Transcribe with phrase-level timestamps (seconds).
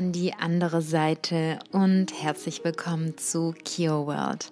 [0.00, 4.50] an die andere Seite und herzlich willkommen zu Kio World,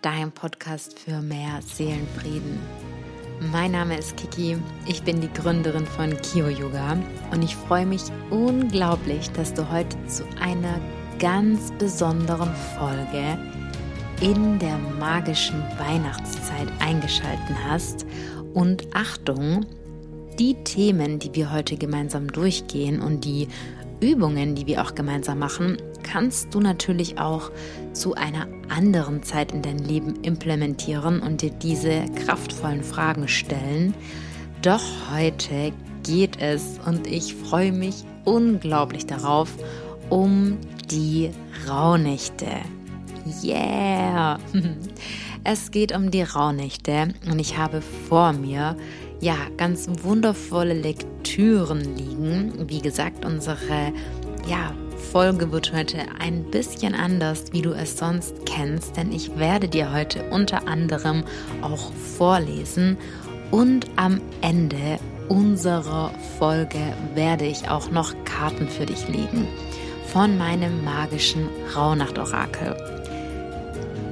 [0.00, 2.58] deinem Podcast für mehr Seelenfrieden.
[3.52, 4.56] Mein Name ist Kiki,
[4.86, 6.96] ich bin die Gründerin von Kio Yoga
[7.30, 10.80] und ich freue mich unglaublich, dass du heute zu einer
[11.18, 13.36] ganz besonderen Folge
[14.22, 18.06] in der magischen Weihnachtszeit eingeschalten hast.
[18.54, 19.66] Und Achtung,
[20.38, 23.48] die Themen, die wir heute gemeinsam durchgehen und die
[24.00, 27.50] Übungen, die wir auch gemeinsam machen, kannst du natürlich auch
[27.92, 33.94] zu einer anderen Zeit in dein Leben implementieren und dir diese kraftvollen Fragen stellen.
[34.62, 34.82] Doch
[35.12, 35.72] heute
[36.02, 39.50] geht es und ich freue mich unglaublich darauf
[40.10, 40.58] um
[40.90, 41.30] die
[41.68, 42.46] Rauhnächte.
[43.42, 44.38] Yeah!
[45.48, 48.76] Es geht um die Rauhnächte und ich habe vor mir
[49.20, 52.68] ja, ganz wundervolle Lektüren liegen.
[52.68, 53.92] Wie gesagt, unsere
[54.48, 54.74] ja,
[55.12, 59.92] Folge wird heute ein bisschen anders, wie du es sonst kennst, denn ich werde dir
[59.92, 61.24] heute unter anderem
[61.62, 62.96] auch vorlesen
[63.50, 66.78] und am Ende unserer Folge
[67.14, 69.46] werde ich auch noch Karten für dich legen
[70.12, 72.76] von meinem magischen Rauhnacht-Orakel.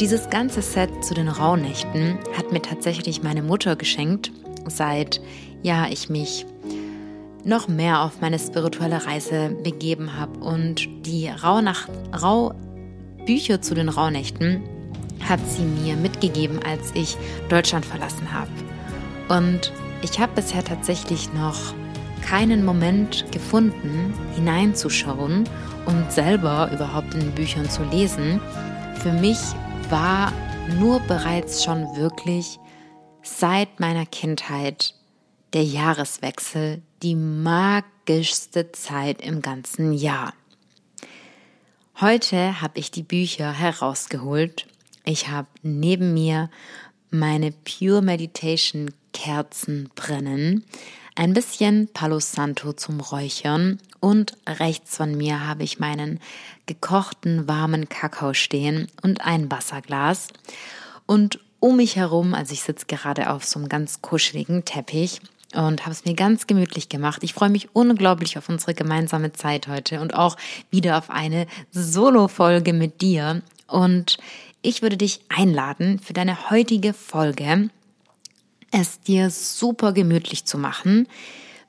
[0.00, 4.32] Dieses ganze Set zu den Rauhnächten hat mir tatsächlich meine Mutter geschenkt
[4.66, 5.20] seit
[5.62, 6.46] ja ich mich
[7.44, 14.62] noch mehr auf meine spirituelle Reise begeben habe und die Rauhnacht, Rauhbücher zu den Rauhnächten
[15.28, 17.16] hat sie mir mitgegeben, als ich
[17.48, 18.50] Deutschland verlassen habe.
[19.28, 21.58] Und ich habe bisher tatsächlich noch
[22.22, 25.44] keinen Moment gefunden, hineinzuschauen
[25.86, 28.40] und selber überhaupt in Büchern zu lesen.
[29.00, 29.38] Für mich
[29.90, 30.32] war
[30.78, 32.58] nur bereits schon wirklich
[33.25, 34.94] seit meiner Kindheit
[35.53, 40.34] der Jahreswechsel die magischste Zeit im ganzen Jahr.
[42.00, 44.66] Heute habe ich die Bücher herausgeholt.
[45.04, 46.50] Ich habe neben mir
[47.10, 50.65] meine Pure Meditation Kerzen brennen,
[51.15, 56.19] ein bisschen Palo Santo zum Räuchern und rechts von mir habe ich meinen
[56.66, 60.28] gekochten warmen Kakao stehen und ein Wasserglas.
[61.06, 62.34] Und um mich herum.
[62.34, 65.22] Also ich sitze gerade auf so einem ganz kuscheligen Teppich
[65.54, 67.22] und habe es mir ganz gemütlich gemacht.
[67.22, 70.36] Ich freue mich unglaublich auf unsere gemeinsame Zeit heute und auch
[70.70, 73.41] wieder auf eine Solo-Folge mit dir.
[73.66, 74.19] Und
[74.60, 77.70] ich würde dich einladen, für deine heutige Folge
[78.70, 81.08] es dir super gemütlich zu machen.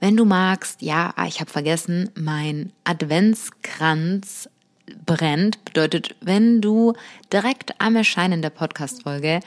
[0.01, 4.49] Wenn du magst, ja, ah, ich habe vergessen, mein Adventskranz
[5.05, 5.63] brennt.
[5.63, 6.93] Bedeutet, wenn du
[7.31, 9.39] direkt am Erscheinen der Podcast-Folge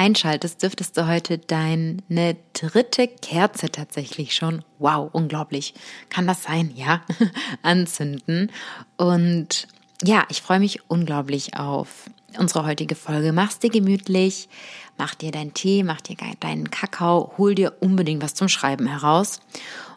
[0.00, 5.74] einschaltest, dürftest du heute deine dritte Kerze tatsächlich schon, wow, unglaublich,
[6.08, 7.02] kann das sein, ja,
[7.62, 8.50] anzünden.
[8.96, 9.68] Und
[10.02, 13.34] ja, ich freue mich unglaublich auf unsere heutige Folge.
[13.34, 14.48] Mach's dir gemütlich,
[14.96, 19.40] mach dir deinen Tee, mach dir deinen Kakao, hol dir unbedingt was zum Schreiben heraus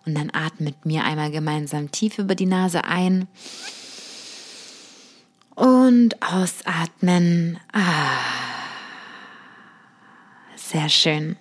[0.05, 3.29] und dann atme mit mir einmal gemeinsam tief über die Nase ein
[5.55, 7.57] und ausatmen.
[7.71, 8.42] Ah.
[10.65, 11.35] Sehr schön.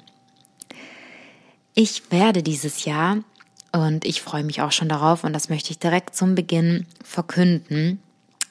[1.75, 3.19] Ich werde dieses Jahr,
[3.71, 8.03] und ich freue mich auch schon darauf, und das möchte ich direkt zum Beginn verkünden,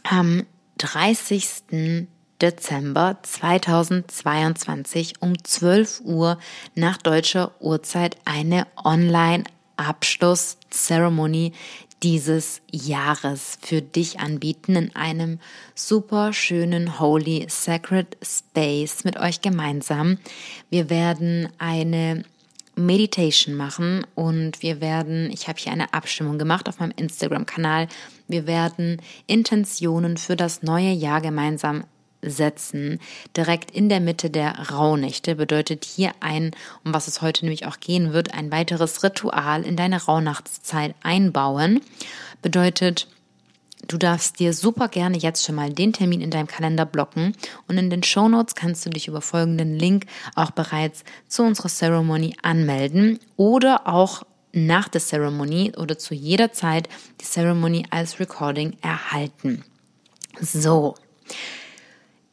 [0.04, 0.46] am
[0.78, 2.08] 30.
[2.42, 6.38] Dezember 2022 um 12 Uhr
[6.74, 11.52] nach deutscher Uhrzeit eine Online-Abschlusszeremonie
[12.04, 15.40] dieses Jahres für dich anbieten in einem
[15.76, 20.18] super schönen Holy Sacred Space mit euch gemeinsam.
[20.70, 22.24] Wir werden eine
[22.76, 27.88] Meditation machen und wir werden, ich habe hier eine Abstimmung gemacht auf meinem Instagram-Kanal,
[28.28, 31.84] wir werden Intentionen für das neue Jahr gemeinsam
[32.22, 33.00] setzen,
[33.36, 36.52] direkt in der Mitte der Rauhnächte, bedeutet hier ein,
[36.84, 41.82] um was es heute nämlich auch gehen wird, ein weiteres Ritual in deine Rauhnachtszeit einbauen.
[42.42, 43.08] Bedeutet,
[43.88, 47.36] Du darfst dir super gerne jetzt schon mal den Termin in deinem Kalender blocken
[47.68, 50.06] und in den Show Notes kannst du dich über folgenden Link
[50.36, 54.24] auch bereits zu unserer Ceremony anmelden oder auch
[54.54, 59.64] nach der Ceremony oder zu jeder Zeit die Ceremony als Recording erhalten.
[60.40, 60.96] So.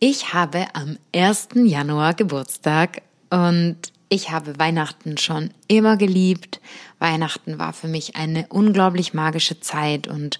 [0.01, 1.49] Ich habe am 1.
[1.55, 3.77] Januar Geburtstag und
[4.09, 6.61] ich habe Weihnachten schon immer geliebt.
[7.01, 10.39] Weihnachten war für mich eine unglaublich magische Zeit und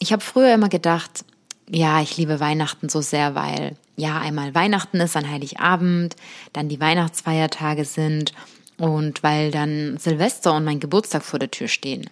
[0.00, 1.24] ich habe früher immer gedacht,
[1.68, 6.16] ja, ich liebe Weihnachten so sehr, weil ja, einmal Weihnachten ist an Heiligabend,
[6.52, 8.32] dann die Weihnachtsfeiertage sind
[8.78, 12.10] und weil dann Silvester und mein Geburtstag vor der Tür stehen.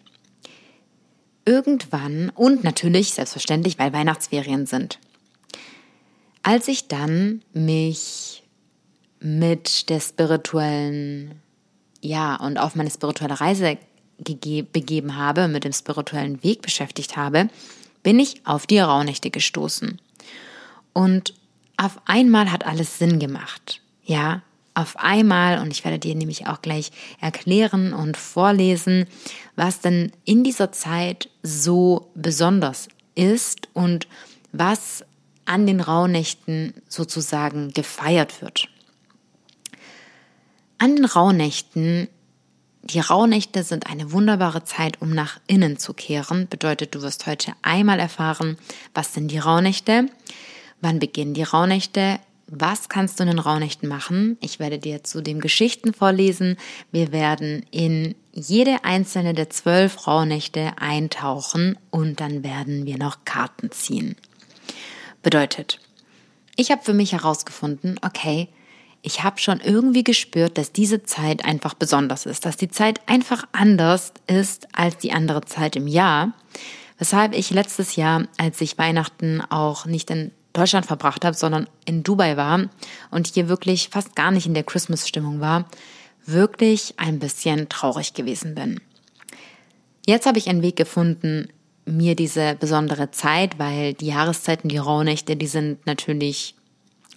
[1.45, 5.01] irgendwann und natürlich selbstverständlich, weil Weihnachtsferien sind.
[6.51, 8.43] Als ich dann mich
[9.21, 11.41] mit der spirituellen,
[12.03, 13.79] ja, und auf meine spirituelle Reise
[14.19, 17.51] begeben habe, mit dem spirituellen Weg beschäftigt habe,
[18.03, 20.01] bin ich auf die Rauhnächte gestoßen.
[20.93, 21.35] Und
[21.77, 23.81] auf einmal hat alles Sinn gemacht.
[24.03, 24.43] Ja,
[24.75, 29.07] auf einmal, und ich werde dir nämlich auch gleich erklären und vorlesen,
[29.55, 34.09] was denn in dieser Zeit so besonders ist und
[34.51, 35.05] was
[35.45, 38.69] an den Rauhnächten sozusagen gefeiert wird.
[40.79, 42.09] An den Rauhnächten,
[42.83, 46.49] die Rauhnächte sind eine wunderbare Zeit, um nach innen zu kehren.
[46.49, 48.57] Bedeutet, du wirst heute einmal erfahren,
[48.95, 50.07] was sind die Rauhnächte,
[50.81, 52.21] wann beginnen die Rauhnächte,
[52.53, 54.37] was kannst du in den Rauhnächten machen?
[54.41, 56.57] Ich werde dir zudem Geschichten vorlesen.
[56.91, 63.71] Wir werden in jede einzelne der zwölf Rauhnächte eintauchen und dann werden wir noch Karten
[63.71, 64.17] ziehen.
[65.23, 65.81] Bedeutet,
[66.57, 68.49] ich habe für mich herausgefunden, okay,
[69.03, 73.45] ich habe schon irgendwie gespürt, dass diese Zeit einfach besonders ist, dass die Zeit einfach
[73.53, 76.33] anders ist als die andere Zeit im Jahr.
[76.99, 82.03] Weshalb ich letztes Jahr, als ich Weihnachten auch nicht in Deutschland verbracht habe, sondern in
[82.03, 82.69] Dubai war
[83.11, 85.67] und hier wirklich fast gar nicht in der Christmas-Stimmung war,
[86.27, 88.81] wirklich ein bisschen traurig gewesen bin.
[90.07, 91.49] Jetzt habe ich einen Weg gefunden,
[91.91, 96.55] mir diese besondere Zeit, weil die Jahreszeiten, die Rauhnächte, die sind natürlich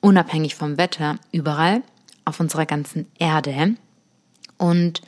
[0.01, 1.81] unabhängig vom Wetter überall
[2.25, 3.75] auf unserer ganzen Erde.
[4.57, 5.01] Und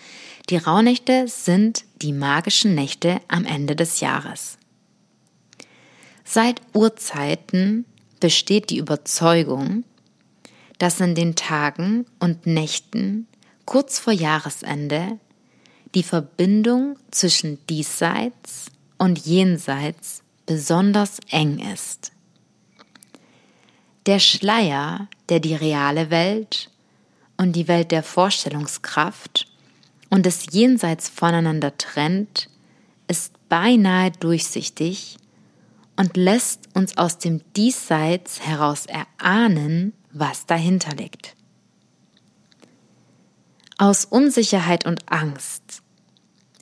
[0.50, 4.58] die Rauhnächte sind die magischen Nächte am Ende des Jahres.
[6.24, 7.86] Seit Urzeiten
[8.20, 9.84] besteht die Überzeugung,
[10.78, 13.28] dass in den Tagen und Nächten
[13.66, 15.20] kurz vor Jahresende
[15.94, 22.12] die Verbindung zwischen diesseits und jenseits besonders eng ist.
[24.06, 26.70] Der Schleier, der die reale Welt
[27.38, 29.48] und die Welt der Vorstellungskraft
[30.10, 32.50] und des Jenseits voneinander trennt,
[33.08, 35.18] ist beinahe durchsichtig
[35.96, 41.36] und lässt uns aus dem Diesseits heraus erahnen, was dahinter liegt.
[43.78, 45.82] Aus Unsicherheit und Angst,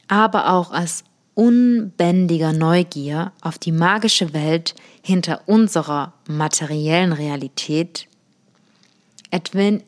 [0.07, 1.03] aber auch aus
[1.35, 8.07] unbändiger Neugier auf die magische Welt hinter unserer materiellen Realität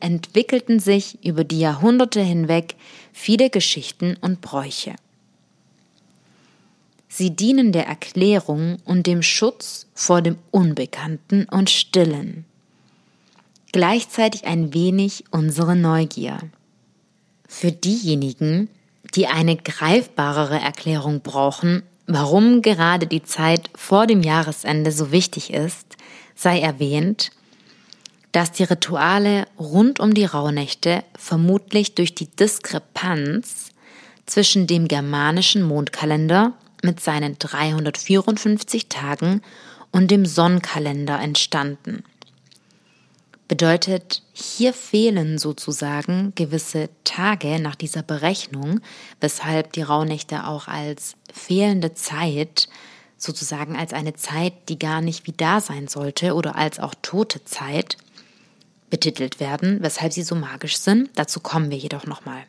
[0.00, 2.74] entwickelten sich über die Jahrhunderte hinweg
[3.12, 4.96] viele Geschichten und Bräuche.
[7.08, 12.44] Sie dienen der Erklärung und dem Schutz vor dem Unbekannten und Stillen.
[13.72, 16.38] Gleichzeitig ein wenig unsere Neugier.
[17.48, 18.68] Für diejenigen,
[19.16, 25.96] die eine greifbarere Erklärung brauchen, warum gerade die Zeit vor dem Jahresende so wichtig ist,
[26.34, 27.30] sei erwähnt,
[28.32, 33.70] dass die Rituale rund um die Rauhnächte vermutlich durch die Diskrepanz
[34.26, 36.52] zwischen dem germanischen Mondkalender
[36.82, 39.40] mit seinen 354 Tagen
[39.90, 42.04] und dem Sonnenkalender entstanden.
[43.48, 48.80] Bedeutet, hier fehlen sozusagen gewisse Tage nach dieser Berechnung,
[49.20, 52.68] weshalb die Rauhnächte auch als fehlende Zeit
[53.16, 57.44] sozusagen als eine Zeit, die gar nicht wie da sein sollte oder als auch tote
[57.44, 57.96] Zeit
[58.90, 61.10] betitelt werden, weshalb sie so magisch sind.
[61.14, 62.42] Dazu kommen wir jedoch nochmal.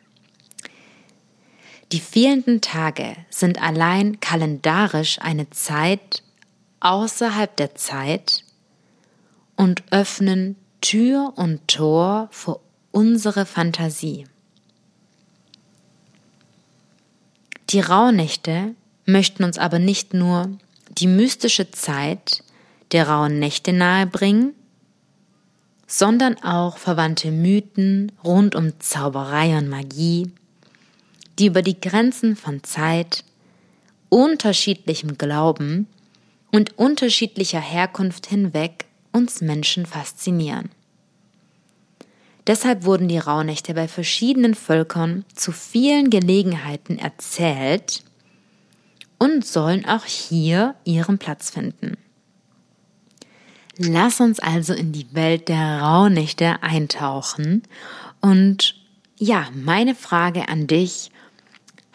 [1.92, 6.22] Die fehlenden Tage sind allein kalendarisch eine Zeit
[6.80, 8.44] außerhalb der Zeit
[9.56, 12.60] und öffnen Tür und Tor für
[12.92, 14.26] unsere Fantasie.
[17.70, 20.50] Die Rauhnächte möchten uns aber nicht nur
[20.90, 22.42] die mystische Zeit
[22.92, 24.54] der rauen Nächte nahebringen,
[25.86, 30.30] sondern auch verwandte Mythen rund um Zauberei und Magie,
[31.38, 33.24] die über die Grenzen von Zeit,
[34.08, 35.86] unterschiedlichem Glauben
[36.52, 40.70] und unterschiedlicher Herkunft hinweg uns Menschen faszinieren.
[42.46, 48.02] Deshalb wurden die Rauhnächte bei verschiedenen Völkern zu vielen Gelegenheiten erzählt
[49.18, 51.98] und sollen auch hier ihren Platz finden.
[53.76, 57.62] Lass uns also in die Welt der Rauhnächte eintauchen
[58.20, 58.74] und
[59.18, 61.10] ja, meine Frage an dich,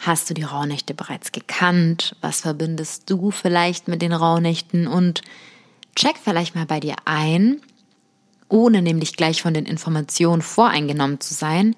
[0.04, 2.14] Hast du die Rauhnächte bereits gekannt?
[2.20, 4.86] Was verbindest du vielleicht mit den Rauhnächten?
[4.86, 5.22] Und
[5.94, 7.60] check vielleicht mal bei dir ein,
[8.48, 11.76] ohne nämlich gleich von den Informationen voreingenommen zu sein,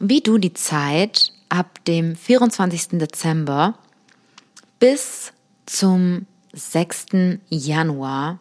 [0.00, 2.98] wie du die Zeit ab dem 24.
[2.98, 3.78] Dezember
[4.78, 5.32] bis
[5.66, 7.38] zum 6.
[7.48, 8.38] Januar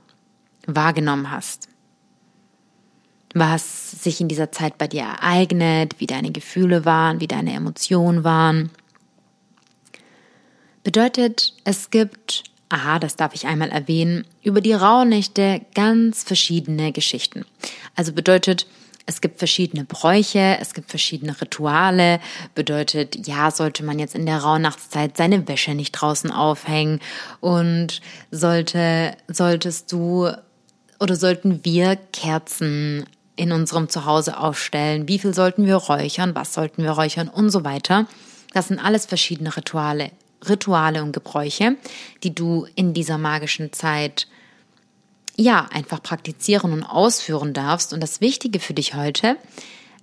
[0.66, 1.68] wahrgenommen hast.
[3.34, 8.24] Was sich in dieser Zeit bei dir ereignet, wie deine Gefühle waren, wie deine Emotionen
[8.24, 8.72] waren.
[10.84, 17.46] Bedeutet, es gibt, aha, das darf ich einmal erwähnen, über die Rauhnächte ganz verschiedene Geschichten.
[17.96, 18.68] Also bedeutet,
[19.06, 22.20] es gibt verschiedene Bräuche, es gibt verschiedene Rituale.
[22.56, 27.00] Bedeutet, ja, sollte man jetzt in der Rauhnachtszeit seine Wäsche nicht draußen aufhängen
[27.40, 30.32] und sollte, solltest du
[31.00, 35.08] oder sollten wir Kerzen in unserem Zuhause aufstellen?
[35.08, 36.36] Wie viel sollten wir räuchern?
[36.36, 37.28] Was sollten wir räuchern?
[37.28, 38.08] Und so weiter.
[38.54, 40.12] Das sind alles verschiedene Rituale,
[40.48, 41.78] Rituale und Gebräuche,
[42.24, 44.28] die du in dieser magischen Zeit
[45.36, 47.94] ja, einfach praktizieren und ausführen darfst.
[47.94, 49.38] Und das Wichtige für dich heute,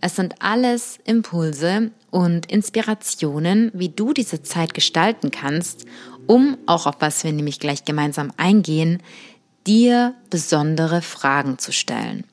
[0.00, 5.86] es sind alles Impulse und Inspirationen, wie du diese Zeit gestalten kannst,
[6.26, 9.02] um, auch auf was wir nämlich gleich gemeinsam eingehen,
[9.66, 12.24] dir besondere Fragen zu stellen.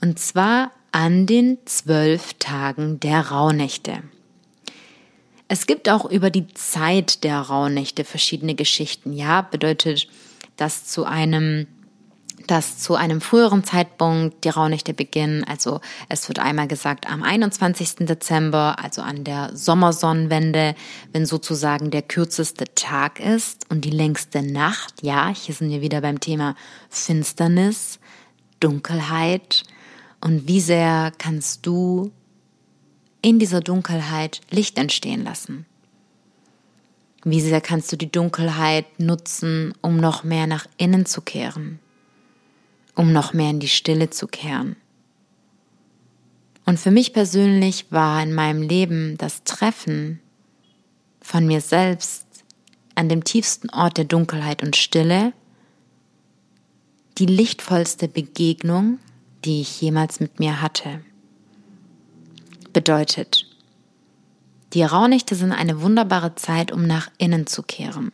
[0.00, 4.02] Und zwar an den zwölf Tagen der Rauhnächte.
[5.48, 9.12] Es gibt auch über die Zeit der Rauhnächte verschiedene Geschichten.
[9.12, 10.08] Ja, bedeutet,
[10.56, 11.66] dass zu einem
[12.46, 15.44] dass zu einem früheren Zeitpunkt die Rauhnächte beginnen.
[15.44, 18.06] Also es wird einmal gesagt am 21.
[18.06, 20.74] Dezember, also an der Sommersonnenwende,
[21.12, 25.02] wenn sozusagen der kürzeste Tag ist und die längste Nacht.
[25.02, 26.54] Ja, hier sind wir wieder beim Thema
[26.90, 27.98] Finsternis,
[28.60, 29.62] Dunkelheit.
[30.20, 32.12] Und wie sehr kannst du
[33.24, 35.66] in dieser Dunkelheit Licht entstehen lassen?
[37.24, 41.80] Wie sehr kannst du die Dunkelheit nutzen, um noch mehr nach innen zu kehren?
[42.94, 44.76] um noch mehr in die Stille zu kehren.
[46.64, 50.20] Und für mich persönlich war in meinem Leben das Treffen
[51.20, 52.26] von mir selbst
[52.94, 55.32] an dem tiefsten Ort der Dunkelheit und Stille
[57.18, 58.98] die lichtvollste Begegnung,
[59.44, 61.00] die ich jemals mit mir hatte.
[62.74, 63.46] Bedeutet,
[64.74, 68.12] die Rauhnächte sind eine wunderbare Zeit, um nach innen zu kehren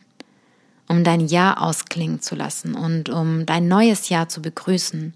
[0.91, 5.13] um dein Jahr ausklingen zu lassen und um dein neues Jahr zu begrüßen,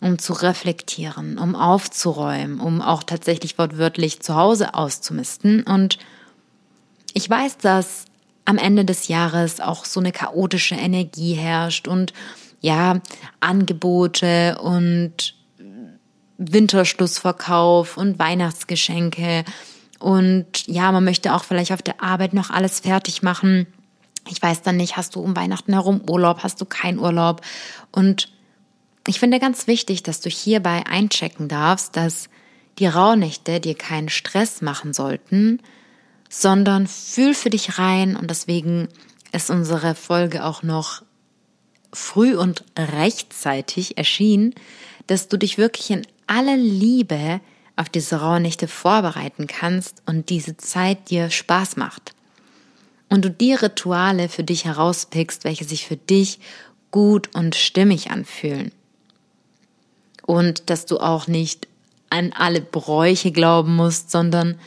[0.00, 5.62] um zu reflektieren, um aufzuräumen, um auch tatsächlich wortwörtlich zu Hause auszumisten.
[5.62, 5.98] Und
[7.14, 8.06] ich weiß, dass
[8.44, 12.12] am Ende des Jahres auch so eine chaotische Energie herrscht und
[12.60, 13.00] ja,
[13.38, 15.34] Angebote und
[16.38, 19.44] Winterschlussverkauf und Weihnachtsgeschenke.
[19.98, 23.66] Und ja, man möchte auch vielleicht auf der Arbeit noch alles fertig machen.
[24.28, 27.42] Ich weiß dann nicht, hast du um Weihnachten herum Urlaub, hast du keinen Urlaub?
[27.92, 28.32] Und
[29.06, 32.28] ich finde ganz wichtig, dass du hierbei einchecken darfst, dass
[32.78, 35.60] die Rauhnächte dir keinen Stress machen sollten,
[36.28, 38.88] sondern fühl für dich rein und deswegen
[39.32, 41.02] ist unsere Folge auch noch
[41.92, 44.54] früh und rechtzeitig erschienen,
[45.08, 47.40] dass du dich wirklich in aller Liebe
[47.76, 52.14] auf diese Rauhnächte vorbereiten kannst und diese Zeit dir Spaß macht
[53.08, 56.38] und du die Rituale für dich herauspickst, welche sich für dich
[56.90, 58.72] gut und stimmig anfühlen.
[60.26, 61.68] Und dass du auch nicht
[62.10, 64.58] an alle Bräuche glauben musst, sondern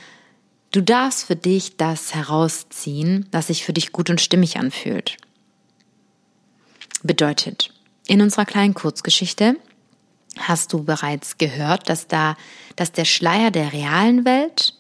[0.72, 5.18] du darfst für dich das herausziehen, was sich für dich gut und stimmig anfühlt.
[7.04, 7.74] Bedeutet,
[8.08, 9.58] in unserer kleinen Kurzgeschichte
[10.38, 12.36] hast du bereits gehört, dass da,
[12.76, 14.74] dass der Schleier der realen Welt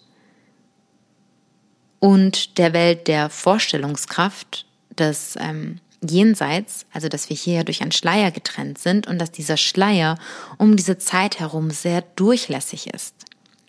[1.99, 4.65] und der Welt der Vorstellungskraft
[4.97, 9.57] des ähm, Jenseits, also dass wir hier durch einen Schleier getrennt sind und dass dieser
[9.57, 10.17] Schleier
[10.57, 13.13] um diese Zeit herum sehr durchlässig ist.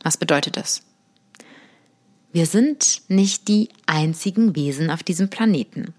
[0.03, 0.83] Was bedeutet das?
[2.33, 5.93] Wir sind nicht die einzigen Wesen auf diesem Planeten.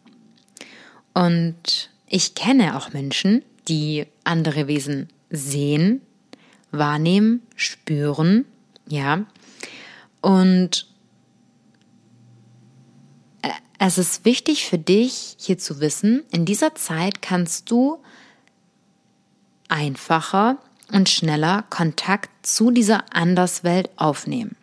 [1.14, 6.02] Und ich kenne auch Menschen, die andere Wesen sehen,
[6.72, 8.46] wahrnehmen, spüren,
[8.88, 9.26] ja.
[10.22, 10.88] Und
[13.80, 17.98] es ist wichtig für dich hier zu wissen, in dieser Zeit kannst du
[19.68, 20.58] einfacher
[20.92, 24.56] und schneller Kontakt zu dieser Anderswelt aufnehmen.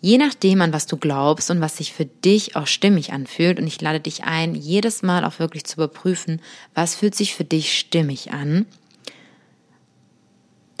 [0.00, 3.66] Je nachdem, an was du glaubst und was sich für dich auch stimmig anfühlt, und
[3.66, 6.40] ich lade dich ein, jedes Mal auch wirklich zu überprüfen,
[6.74, 8.66] was fühlt sich für dich stimmig an,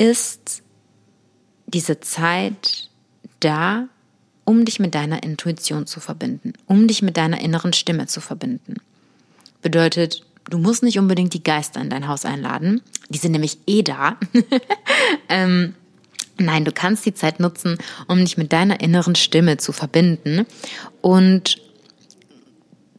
[0.02, 0.64] ist
[1.68, 2.88] diese Zeit
[3.38, 3.86] da,
[4.44, 8.78] um dich mit deiner Intuition zu verbinden, um dich mit deiner inneren Stimme zu verbinden.
[9.62, 13.82] Bedeutet, du musst nicht unbedingt die Geister in dein Haus einladen, die sind nämlich eh
[13.82, 14.16] da.
[15.28, 15.76] ähm,
[16.36, 17.78] nein, du kannst die Zeit nutzen,
[18.08, 20.46] um dich mit deiner inneren Stimme zu verbinden
[21.00, 21.62] und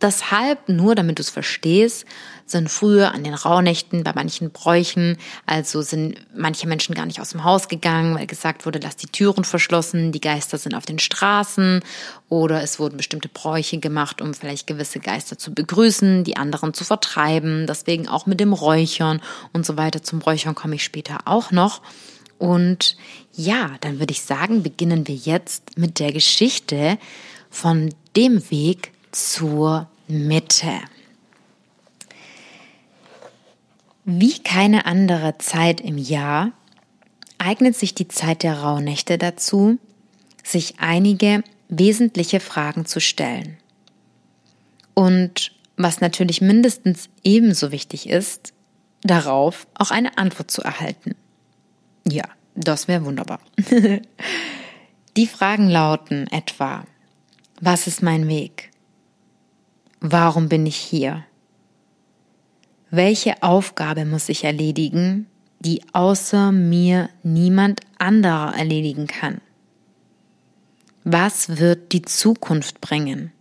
[0.03, 2.05] Deshalb, nur damit du es verstehst,
[2.45, 7.29] sind früher an den Rauhnächten bei manchen Bräuchen, also sind manche Menschen gar nicht aus
[7.29, 10.99] dem Haus gegangen, weil gesagt wurde, lass die Türen verschlossen, die Geister sind auf den
[10.99, 11.79] Straßen
[12.27, 16.83] oder es wurden bestimmte Bräuche gemacht, um vielleicht gewisse Geister zu begrüßen, die anderen zu
[16.83, 19.21] vertreiben, deswegen auch mit dem Räuchern
[19.53, 20.03] und so weiter.
[20.03, 21.81] Zum Räuchern komme ich später auch noch.
[22.37, 22.97] Und
[23.31, 26.97] ja, dann würde ich sagen, beginnen wir jetzt mit der Geschichte
[27.49, 30.71] von dem Weg zur Mitte.
[34.05, 36.51] Wie keine andere Zeit im Jahr
[37.37, 39.77] eignet sich die Zeit der Rauhnächte dazu,
[40.43, 43.57] sich einige wesentliche Fragen zu stellen.
[44.93, 48.53] Und was natürlich mindestens ebenso wichtig ist,
[49.01, 51.15] darauf auch eine Antwort zu erhalten.
[52.07, 53.39] Ja, das wäre wunderbar.
[55.17, 56.85] die Fragen lauten etwa,
[57.59, 58.72] was ist mein Weg?
[60.05, 61.23] Warum bin ich hier?
[62.91, 65.27] Welche Aufgabe muss ich erledigen,
[65.61, 69.39] die außer mir niemand anderer erledigen kann?
[71.05, 73.31] Was wird die Zukunft bringen?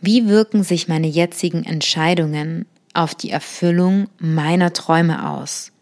[0.00, 5.72] Wie wirken sich meine jetzigen Entscheidungen auf die Erfüllung meiner Träume aus?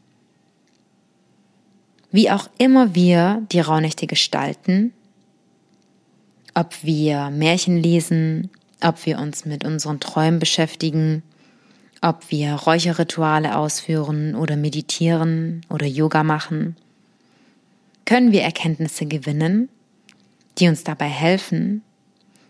[2.10, 4.94] Wie auch immer wir die Rauhnächte gestalten,
[6.54, 8.50] ob wir Märchen lesen,
[8.82, 11.22] ob wir uns mit unseren Träumen beschäftigen,
[12.00, 16.76] ob wir Räucherrituale ausführen oder meditieren oder Yoga machen,
[18.04, 19.68] können wir Erkenntnisse gewinnen,
[20.58, 21.82] die uns dabei helfen,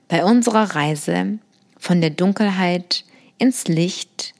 [0.08, 1.38] bei unserer Reise
[1.78, 3.04] von der Dunkelheit
[3.38, 4.34] ins Licht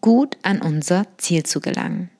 [0.00, 2.10] gut an unser Ziel zu gelangen.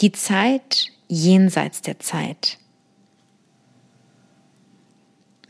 [0.00, 2.58] Die Zeit jenseits der Zeit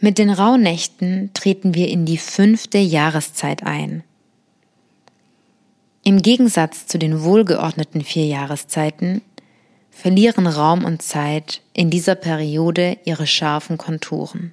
[0.01, 4.05] mit den Rauhnächten treten wir in die fünfte Jahreszeit ein.
[6.05, 9.23] Im Gegensatz zu den wohlgeordneten vier Jahreszeiten
[9.91, 14.53] verlieren Raum und Zeit in dieser Periode ihre scharfen Konturen.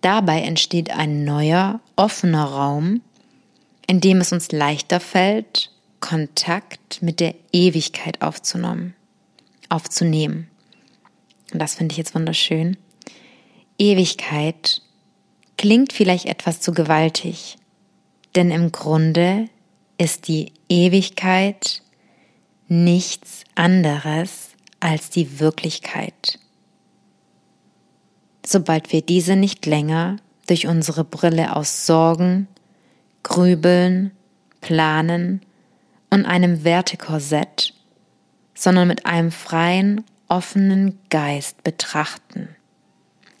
[0.00, 3.00] Dabei entsteht ein neuer, offener Raum,
[3.86, 8.94] in dem es uns leichter fällt, Kontakt mit der Ewigkeit aufzunehmen.
[9.68, 10.48] aufzunehmen.
[11.52, 12.76] Und das finde ich jetzt wunderschön.
[13.78, 14.82] Ewigkeit
[15.56, 17.56] klingt vielleicht etwas zu gewaltig,
[18.34, 19.48] denn im Grunde
[19.98, 21.82] ist die Ewigkeit
[22.68, 26.38] nichts anderes als die Wirklichkeit.
[28.44, 30.16] Sobald wir diese nicht länger
[30.48, 32.48] durch unsere Brille aus Sorgen,
[33.22, 34.12] Grübeln,
[34.60, 35.42] Planen
[36.10, 37.74] und einem Wertekorsett,
[38.54, 42.56] sondern mit einem freien, offenen Geist betrachten.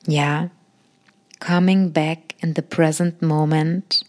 [0.08, 0.48] Ja,
[1.38, 4.06] coming back in the present moment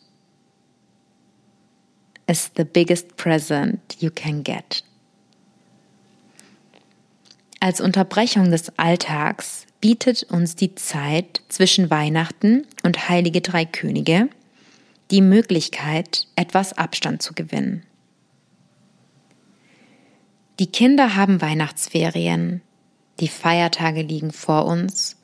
[2.25, 4.81] is the biggest present you can get.
[7.59, 14.29] Als Unterbrechung des Alltags bietet uns die Zeit zwischen Weihnachten und Heilige Drei Könige
[15.11, 17.83] die Möglichkeit, etwas Abstand zu gewinnen.
[20.59, 22.61] Die Kinder haben Weihnachtsferien,
[23.19, 25.18] die Feiertage liegen vor uns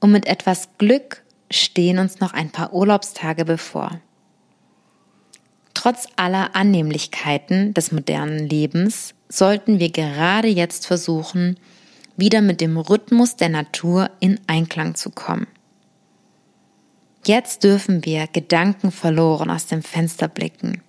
[0.00, 4.00] und mit etwas Glück stehen uns noch ein paar Urlaubstage bevor.
[5.74, 11.58] Trotz aller Annehmlichkeiten des modernen Lebens sollten wir gerade jetzt versuchen,
[12.16, 15.46] wieder mit dem Rhythmus der Natur in Einklang zu kommen.
[17.24, 20.82] Jetzt dürfen wir Gedanken verloren aus dem Fenster blicken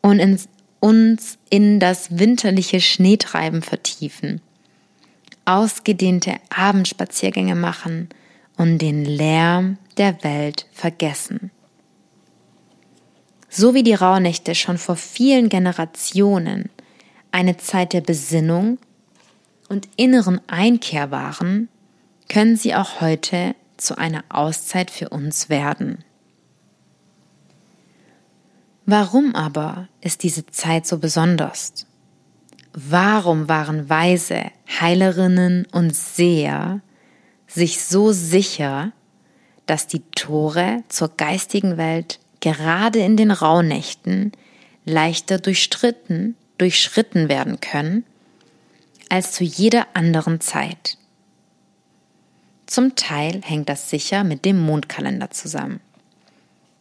[0.00, 0.48] und ins,
[0.80, 4.40] uns in das winterliche Schneetreiben vertiefen
[5.44, 8.08] ausgedehnte Abendspaziergänge machen
[8.56, 11.50] und den Lärm der Welt vergessen.
[13.48, 16.70] So wie die Rauhnächte schon vor vielen Generationen
[17.32, 18.78] eine Zeit der Besinnung
[19.68, 21.68] und inneren Einkehr waren,
[22.28, 26.04] können sie auch heute zu einer Auszeit für uns werden.
[28.86, 31.86] Warum aber ist diese Zeit so besonders?
[32.72, 36.80] Warum waren Weise, Heilerinnen und Seher
[37.46, 38.92] sich so sicher,
[39.66, 44.32] dass die Tore zur geistigen Welt gerade in den Rauhnächten
[44.84, 48.04] leichter durchstritten, durchschritten werden können
[49.08, 50.96] als zu jeder anderen Zeit.
[52.64, 55.80] Zum Teil hängt das sicher mit dem Mondkalender zusammen.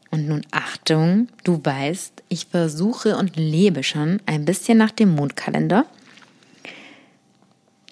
[0.09, 5.85] Und nun Achtung, du weißt, ich versuche und lebe schon ein bisschen nach dem Mondkalender.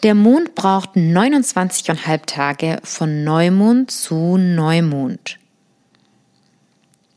[0.03, 5.37] Der Mond braucht 29,5 Tage von Neumond zu Neumond.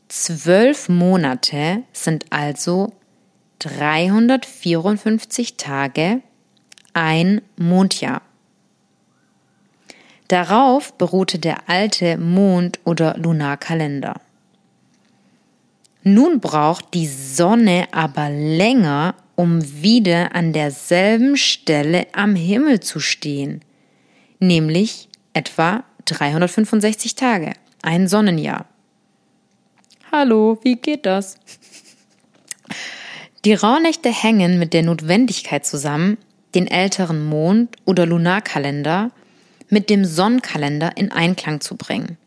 [0.09, 2.91] Zwölf Monate sind also
[3.59, 6.19] 354 Tage,
[6.93, 8.21] ein Mondjahr.
[10.27, 14.19] Darauf beruhte der alte Mond- oder Lunarkalender.
[16.03, 23.61] Nun braucht die Sonne aber länger, um wieder an derselben Stelle am Himmel zu stehen,
[24.39, 28.65] nämlich etwa 365 Tage, ein Sonnenjahr.
[30.11, 31.37] Hallo, wie geht das?
[33.45, 36.17] Die Rauhnächte hängen mit der Notwendigkeit zusammen,
[36.53, 39.11] den älteren Mond- oder Lunarkalender
[39.69, 42.17] mit dem Sonnenkalender in Einklang zu bringen.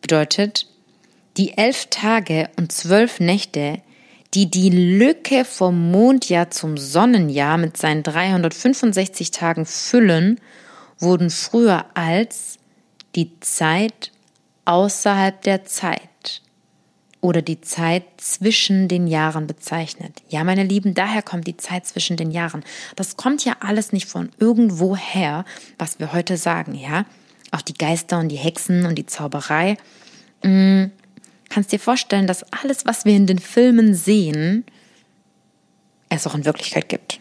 [0.00, 0.66] Bedeutet,
[1.36, 3.80] die elf Tage und zwölf Nächte,
[4.34, 10.40] die die Lücke vom Mondjahr zum Sonnenjahr mit seinen 365 Tagen füllen,
[10.98, 12.58] wurden früher als
[13.14, 14.12] die Zeit
[14.64, 16.42] außerhalb der Zeit
[17.20, 20.22] oder die Zeit zwischen den Jahren bezeichnet.
[20.28, 22.62] Ja, meine Lieben, daher kommt die Zeit zwischen den Jahren.
[22.94, 25.44] Das kommt ja alles nicht von irgendwo her,
[25.78, 27.04] was wir heute sagen, ja.
[27.52, 29.76] Auch die Geister und die Hexen und die Zauberei.
[30.42, 30.90] Hm,
[31.48, 34.64] kannst dir vorstellen, dass alles, was wir in den Filmen sehen,
[36.08, 37.20] es auch in Wirklichkeit gibt.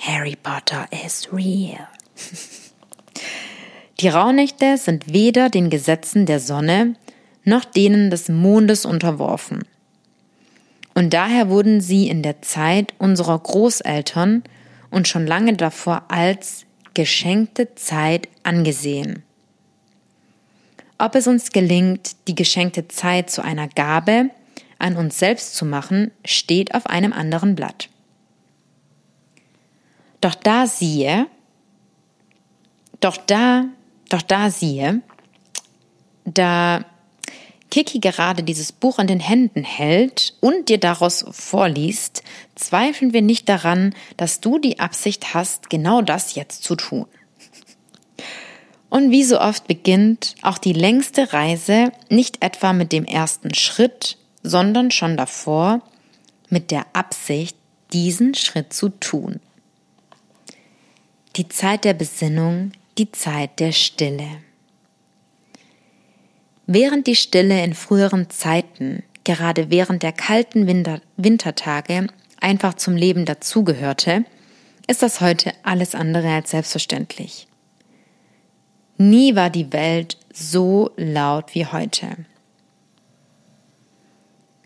[0.00, 1.88] Harry Potter is real.
[4.00, 6.96] Die Rauhnächte sind weder den Gesetzen der Sonne
[7.44, 9.64] noch denen des Mondes unterworfen.
[10.94, 14.42] Und daher wurden sie in der Zeit unserer Großeltern
[14.90, 19.22] und schon lange davor als geschenkte Zeit angesehen.
[20.98, 24.30] Ob es uns gelingt, die geschenkte Zeit zu einer Gabe
[24.78, 27.88] an uns selbst zu machen, steht auf einem anderen Blatt.
[30.20, 31.26] Doch da siehe,
[33.00, 33.66] doch da,
[34.08, 35.02] doch da siehe,
[36.24, 36.84] da
[37.70, 42.22] Kiki gerade dieses Buch in den Händen hält und dir daraus vorliest,
[42.54, 47.06] zweifeln wir nicht daran, dass du die Absicht hast, genau das jetzt zu tun.
[48.88, 54.16] Und wie so oft beginnt auch die längste Reise nicht etwa mit dem ersten Schritt,
[54.42, 55.82] sondern schon davor
[56.48, 57.56] mit der Absicht,
[57.92, 59.40] diesen Schritt zu tun.
[61.36, 64.28] Die Zeit der Besinnung, die Zeit der Stille.
[66.66, 72.06] Während die Stille in früheren Zeiten, gerade während der kalten Winter Wintertage,
[72.40, 74.24] einfach zum Leben dazugehörte,
[74.86, 77.46] ist das heute alles andere als selbstverständlich.
[78.98, 82.16] Nie war die Welt so laut wie heute.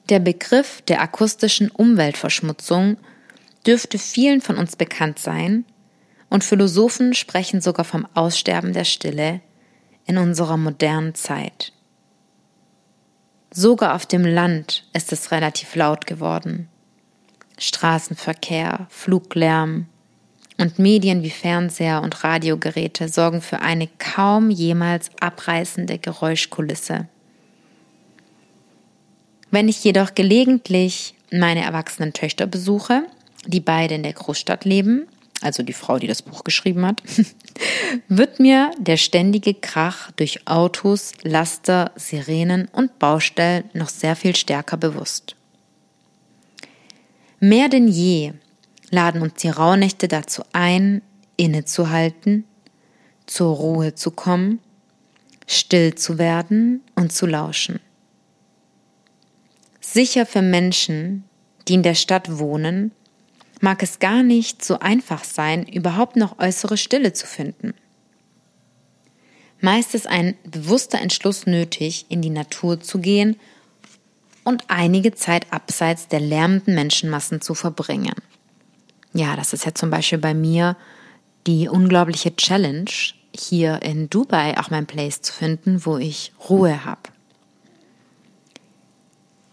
[0.09, 2.97] Der Begriff der akustischen Umweltverschmutzung
[3.67, 5.65] dürfte vielen von uns bekannt sein,
[6.29, 9.41] und Philosophen sprechen sogar vom Aussterben der Stille
[10.07, 11.73] in unserer modernen Zeit.
[13.53, 16.69] Sogar auf dem Land ist es relativ laut geworden.
[17.59, 19.87] Straßenverkehr, Fluglärm
[20.61, 27.09] und Medien wie Fernseher und Radiogeräte sorgen für eine kaum jemals abreißende Geräuschkulisse.
[29.51, 33.05] Wenn ich jedoch gelegentlich meine erwachsenen Töchter besuche,
[33.47, 35.07] die beide in der Großstadt leben,
[35.41, 37.03] also die Frau, die das Buch geschrieben hat,
[38.09, 44.77] wird mir der ständige Krach durch Autos, Laster, Sirenen und Baustellen noch sehr viel stärker
[44.77, 45.37] bewusst.
[47.41, 48.35] Mehr denn je
[48.91, 51.03] laden uns die Rauhnächte dazu ein,
[51.37, 52.45] innezuhalten,
[53.27, 54.59] zur Ruhe zu kommen,
[55.47, 57.81] still zu werden und zu lauschen.
[59.81, 61.25] Sicher für Menschen,
[61.67, 62.93] die in der Stadt wohnen
[63.61, 67.75] mag es gar nicht so einfach sein, überhaupt noch äußere Stille zu finden.
[69.61, 73.37] Meist ist ein bewusster Entschluss nötig, in die Natur zu gehen
[74.43, 78.15] und einige Zeit abseits der lärmenden Menschenmassen zu verbringen.
[79.13, 80.77] Ja, das ist ja zum Beispiel bei mir
[81.47, 82.91] die unglaubliche Challenge,
[83.35, 87.03] hier in Dubai auch mein Place zu finden, wo ich Ruhe habe.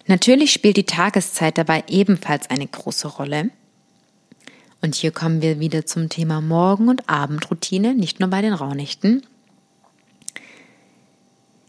[0.05, 3.49] Natürlich spielt die Tageszeit dabei ebenfalls eine große Rolle.
[4.81, 9.25] Und hier kommen wir wieder zum Thema Morgen- und Abendroutine, nicht nur bei den Rauhnächten.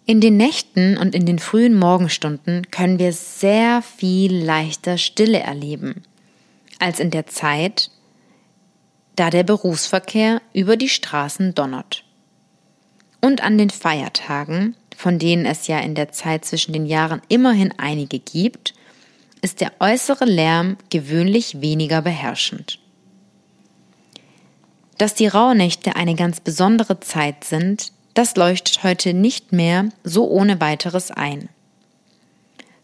[0.07, 6.03] In den Nächten und in den frühen Morgenstunden können wir sehr viel leichter Stille erleben
[6.79, 7.91] als in der Zeit,
[9.17, 12.05] da der Berufsverkehr über die Straßen donnert.
[13.21, 17.75] Und an den Feiertagen, von denen es ja in der Zeit zwischen den Jahren immerhin
[17.79, 18.75] einige gibt,
[19.43, 22.79] ist der äußere Lärm gewöhnlich weniger beherrschend.
[24.99, 30.61] Dass die Rauhnächte eine ganz besondere Zeit sind, das leuchtet heute nicht mehr so ohne
[30.61, 31.49] weiteres ein.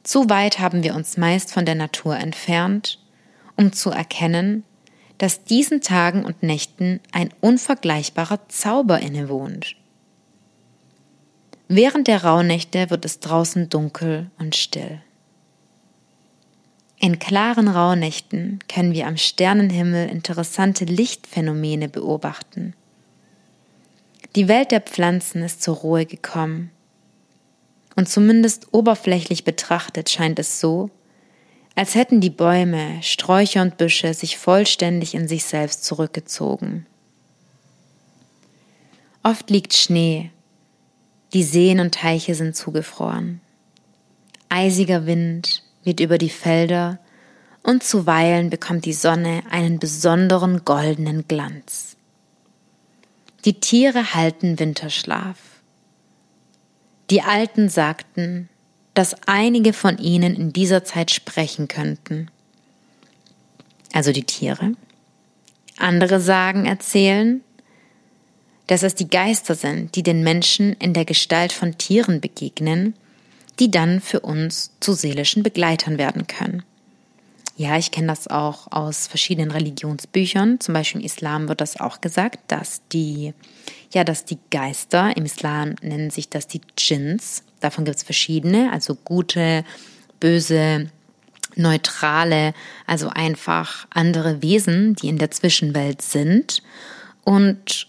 [0.04, 3.00] Zu weit haben wir uns meist von der Natur entfernt,
[3.56, 4.64] um zu erkennen,
[5.18, 9.76] dass diesen Tagen und Nächten ein unvergleichbarer Zauber innewohnt.
[11.68, 15.00] Während der Rauhnächte wird es draußen dunkel und still.
[16.98, 22.74] In klaren Rauhnächten können wir am Sternenhimmel interessante Lichtphänomene beobachten.
[24.36, 26.70] Die Welt der Pflanzen ist zur Ruhe gekommen.
[27.94, 30.90] Und zumindest oberflächlich betrachtet scheint es so,
[31.74, 36.86] als hätten die Bäume, Sträucher und Büsche sich vollständig in sich selbst zurückgezogen.
[39.22, 40.30] Oft liegt Schnee,
[41.32, 43.40] die Seen und Teiche sind zugefroren.
[44.48, 47.00] Eisiger Wind weht über die Felder
[47.64, 51.96] und zuweilen bekommt die Sonne einen besonderen goldenen Glanz.
[53.44, 55.38] Die Tiere halten Winterschlaf.
[57.10, 58.48] Die Alten sagten,
[58.94, 62.28] dass einige von ihnen in dieser Zeit sprechen könnten.
[63.92, 64.72] Also die Tiere.
[65.78, 67.42] Andere sagen, erzählen,
[68.68, 72.94] dass es die Geister sind, die den Menschen in der Gestalt von Tieren begegnen,
[73.58, 76.62] die dann für uns zu seelischen Begleitern werden können.
[77.56, 80.58] Ja, ich kenne das auch aus verschiedenen Religionsbüchern.
[80.58, 83.32] Zum Beispiel im Islam wird das auch gesagt, dass die,
[83.92, 87.44] ja, dass die Geister, im Islam nennen sich das die Djinns.
[87.60, 89.64] Davon gibt es verschiedene, also gute,
[90.18, 90.90] böse,
[91.54, 92.54] neutrale,
[92.86, 96.60] also einfach andere Wesen, die in der Zwischenwelt sind.
[97.22, 97.86] Und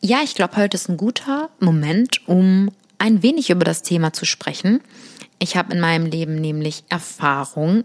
[0.00, 4.24] ja, ich glaube, heute ist ein guter Moment, um ein wenig über das Thema zu
[4.24, 4.80] sprechen.
[5.38, 7.84] Ich habe in meinem Leben nämlich Erfahrung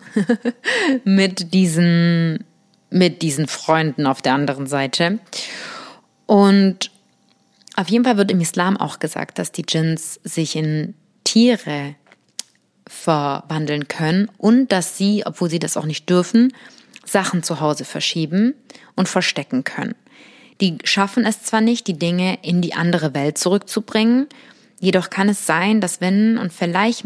[1.03, 2.45] mit diesen,
[2.89, 5.19] mit diesen Freunden auf der anderen Seite.
[6.25, 6.91] Und
[7.75, 11.95] auf jeden Fall wird im Islam auch gesagt, dass die Djinns sich in Tiere
[12.87, 16.53] verwandeln können und dass sie, obwohl sie das auch nicht dürfen,
[17.05, 18.53] Sachen zu Hause verschieben
[18.95, 19.95] und verstecken können.
[20.61, 24.27] Die schaffen es zwar nicht, die Dinge in die andere Welt zurückzubringen,
[24.79, 27.05] jedoch kann es sein, dass wenn, und vielleicht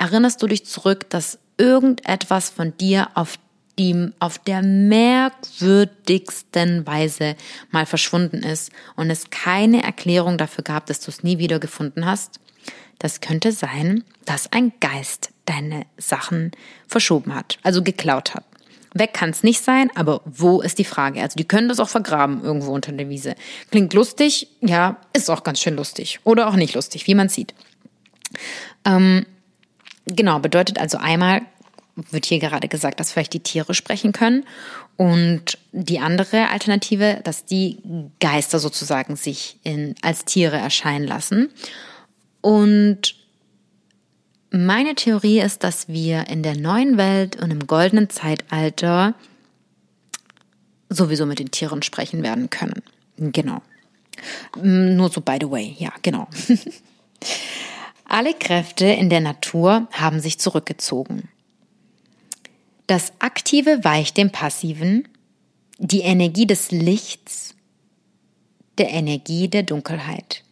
[0.00, 3.38] erinnerst du dich zurück, dass irgendetwas von dir auf
[3.78, 7.36] die auf der merkwürdigsten Weise
[7.70, 12.04] mal verschwunden ist und es keine Erklärung dafür gab, dass du es nie wieder gefunden
[12.04, 12.40] hast?
[12.98, 16.50] Das könnte sein, dass ein Geist deine Sachen
[16.88, 18.44] verschoben hat, also geklaut hat.
[18.92, 21.22] Weg kann es nicht sein, aber wo ist die Frage?
[21.22, 23.34] Also die können das auch vergraben irgendwo unter der Wiese.
[23.70, 26.20] Klingt lustig, ja, ist auch ganz schön lustig.
[26.24, 27.54] Oder auch nicht lustig, wie man sieht.
[28.84, 29.24] Ähm,
[30.06, 31.42] Genau, bedeutet also einmal,
[32.10, 34.44] wird hier gerade gesagt, dass vielleicht die Tiere sprechen können.
[34.96, 37.78] Und die andere Alternative, dass die
[38.20, 41.50] Geister sozusagen sich in, als Tiere erscheinen lassen.
[42.40, 43.14] Und
[44.50, 49.14] meine Theorie ist, dass wir in der neuen Welt und im goldenen Zeitalter
[50.88, 52.82] sowieso mit den Tieren sprechen werden können.
[53.16, 53.62] Genau.
[54.60, 56.28] Nur so by the way, ja, genau.
[58.12, 61.28] Alle Kräfte in der Natur haben sich zurückgezogen.
[62.88, 65.06] Das Aktive weicht dem Passiven,
[65.78, 67.54] die Energie des Lichts
[68.78, 70.42] der Energie der Dunkelheit.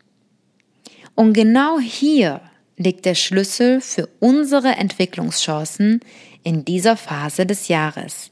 [1.16, 2.42] Und genau hier
[2.76, 5.98] liegt der Schlüssel für unsere Entwicklungschancen
[6.44, 8.30] in dieser Phase des Jahres.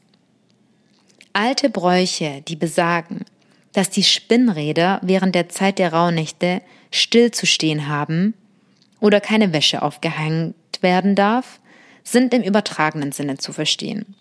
[1.33, 3.25] Alte Bräuche, die besagen,
[3.73, 6.61] dass die Spinnräder während der Zeit der Rauhnächte
[6.91, 8.33] stillzustehen haben,
[8.99, 11.59] oder keine Wäsche aufgehängt werden darf,
[12.03, 14.15] sind im übertragenen Sinne zu verstehen.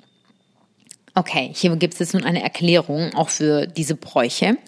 [1.15, 4.59] Okay, hier gibt es jetzt nun eine Erklärung auch für diese Bräuche.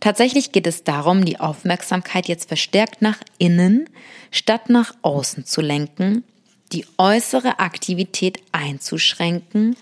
[0.00, 3.88] Tatsächlich geht es darum, die Aufmerksamkeit jetzt verstärkt nach innen
[4.30, 6.24] statt nach außen zu lenken,
[6.72, 9.76] die äußere Aktivität einzuschränken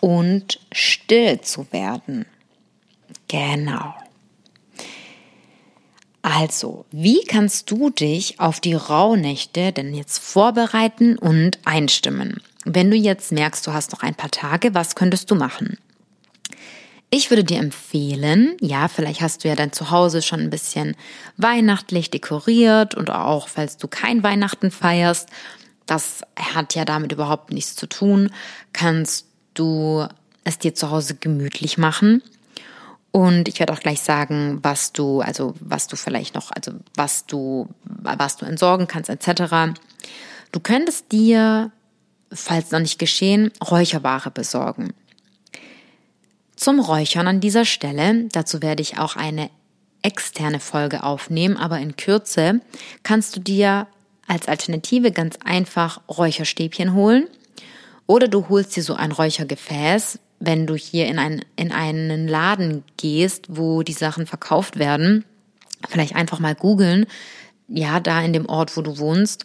[0.00, 2.26] und still zu werden.
[3.28, 3.94] Genau.
[6.22, 12.40] Also, wie kannst du dich auf die Rauhnächte denn jetzt vorbereiten und einstimmen?
[12.64, 15.78] Wenn du jetzt merkst, du hast noch ein paar Tage, was könntest du machen?
[17.10, 20.96] Ich würde dir empfehlen, ja, vielleicht hast du ja dein Zuhause schon ein bisschen
[21.36, 25.28] weihnachtlich dekoriert und auch, falls du kein Weihnachten feierst,
[25.86, 28.30] das hat ja damit überhaupt nichts zu tun,
[28.72, 30.06] kannst du
[30.44, 32.22] es dir zu Hause gemütlich machen
[33.12, 37.26] und ich werde auch gleich sagen, was du, also was du vielleicht noch, also was
[37.26, 39.78] du, was du entsorgen kannst, etc.
[40.50, 41.70] Du könntest dir,
[42.32, 44.94] falls noch nicht geschehen, Räucherware besorgen.
[46.56, 49.50] zum Räuchern an dieser Stelle, dazu werde ich auch eine
[50.02, 52.60] externe Folge aufnehmen, aber in Kürze
[53.02, 53.88] kannst du dir
[54.26, 57.28] als Alternative ganz einfach Räucherstäbchen holen
[58.06, 62.84] oder du holst dir so ein Räuchergefäß, wenn du hier in, ein, in einen Laden
[62.96, 65.24] gehst, wo die Sachen verkauft werden.
[65.88, 67.06] Vielleicht einfach mal googeln,
[67.68, 69.44] ja, da in dem Ort, wo du wohnst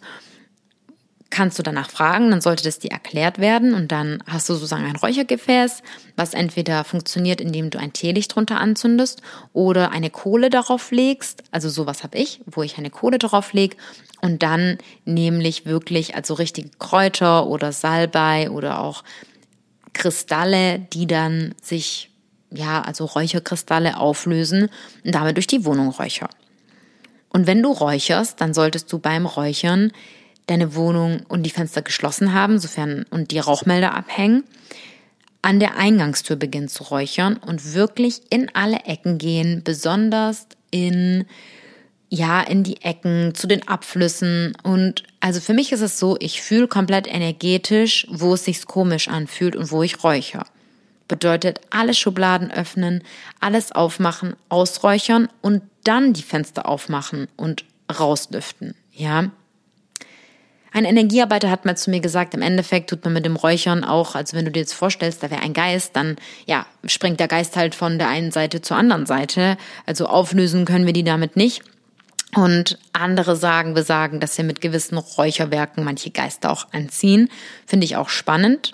[1.30, 4.86] kannst du danach fragen, dann sollte das dir erklärt werden und dann hast du sozusagen
[4.86, 5.82] ein Räuchergefäß,
[6.16, 11.44] was entweder funktioniert, indem du ein Teelicht drunter anzündest oder eine Kohle darauf legst.
[11.50, 13.76] Also sowas habe ich, wo ich eine Kohle darauf lege
[14.22, 19.04] und dann nämlich wirklich also richtige Kräuter oder Salbei oder auch
[19.92, 22.10] Kristalle, die dann sich
[22.50, 24.68] ja, also Räucherkristalle auflösen
[25.04, 26.28] und damit durch die Wohnung räucher.
[27.28, 29.92] Und wenn du räucherst, dann solltest du beim Räuchern
[30.46, 34.44] deine Wohnung und die Fenster geschlossen haben, sofern und die Rauchmelder abhängen,
[35.42, 41.26] an der Eingangstür beginnen zu räuchern und wirklich in alle Ecken gehen, besonders in
[42.10, 44.56] ja, in die Ecken, zu den Abflüssen.
[44.62, 49.08] Und also für mich ist es so, ich fühle komplett energetisch, wo es sich komisch
[49.08, 50.42] anfühlt und wo ich räuche.
[51.06, 53.02] Bedeutet, alle Schubladen öffnen,
[53.40, 57.64] alles aufmachen, ausräuchern und dann die Fenster aufmachen und
[57.98, 58.74] rausdüften.
[58.92, 59.30] Ja,
[60.70, 64.14] ein Energiearbeiter hat mal zu mir gesagt, im Endeffekt tut man mit dem Räuchern auch,
[64.14, 66.16] also wenn du dir jetzt vorstellst, da wäre ein Geist, dann
[66.46, 69.56] ja, springt der Geist halt von der einen Seite zur anderen Seite.
[69.86, 71.62] Also auflösen können wir die damit nicht.
[72.34, 77.30] Und andere sagen, wir sagen, dass wir mit gewissen Räucherwerken manche Geister auch anziehen.
[77.66, 78.72] Finde ich auch spannend.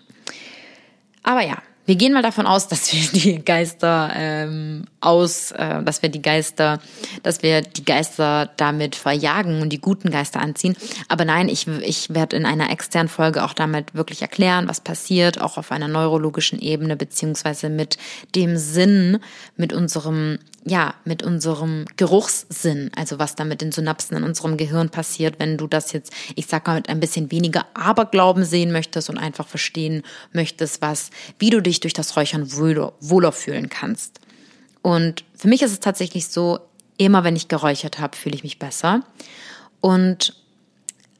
[1.22, 6.02] Aber ja, wir gehen mal davon aus, dass wir die Geister ähm, aus, äh, dass
[6.02, 6.80] wir die Geister,
[7.22, 10.76] dass wir die Geister damit verjagen und die guten Geister anziehen.
[11.08, 15.40] Aber nein, ich, ich werde in einer externen Folge auch damit wirklich erklären, was passiert,
[15.40, 17.98] auch auf einer neurologischen Ebene, beziehungsweise mit
[18.34, 19.18] dem Sinn,
[19.56, 24.88] mit unserem ja, mit unserem Geruchssinn, also was da mit den Synapsen in unserem Gehirn
[24.88, 29.10] passiert, wenn du das jetzt, ich sag mal, mit ein bisschen weniger Aberglauben sehen möchtest
[29.10, 34.20] und einfach verstehen möchtest, was, wie du dich durch das Räuchern wohler, wohler fühlen kannst.
[34.80, 36.60] Und für mich ist es tatsächlich so,
[36.96, 39.02] immer wenn ich geräuchert habe, fühle ich mich besser.
[39.80, 40.34] Und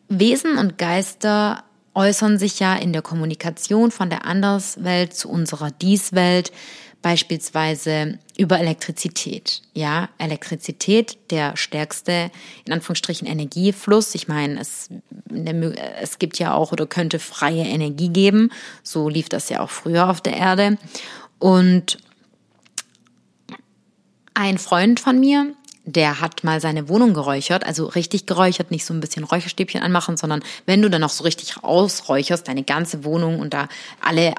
[0.09, 6.51] Wesen und Geister äußern sich ja in der Kommunikation von der Anderswelt zu unserer Dieswelt
[7.05, 9.61] beispielsweise über Elektrizität.
[9.75, 12.31] Ja, Elektrizität, der stärkste,
[12.65, 14.15] in Anführungsstrichen, Energiefluss.
[14.15, 14.89] Ich meine, es,
[16.01, 18.51] es gibt ja auch oder könnte freie Energie geben.
[18.83, 20.79] So lief das ja auch früher auf der Erde.
[21.39, 21.99] Und
[24.33, 25.53] ein Freund von mir,
[25.85, 30.17] der hat mal seine Wohnung geräuchert, also richtig geräuchert, nicht so ein bisschen Räucherstäbchen anmachen,
[30.17, 33.69] sondern wenn du dann noch so richtig ausräucherst, deine ganze Wohnung und da
[34.01, 34.33] alle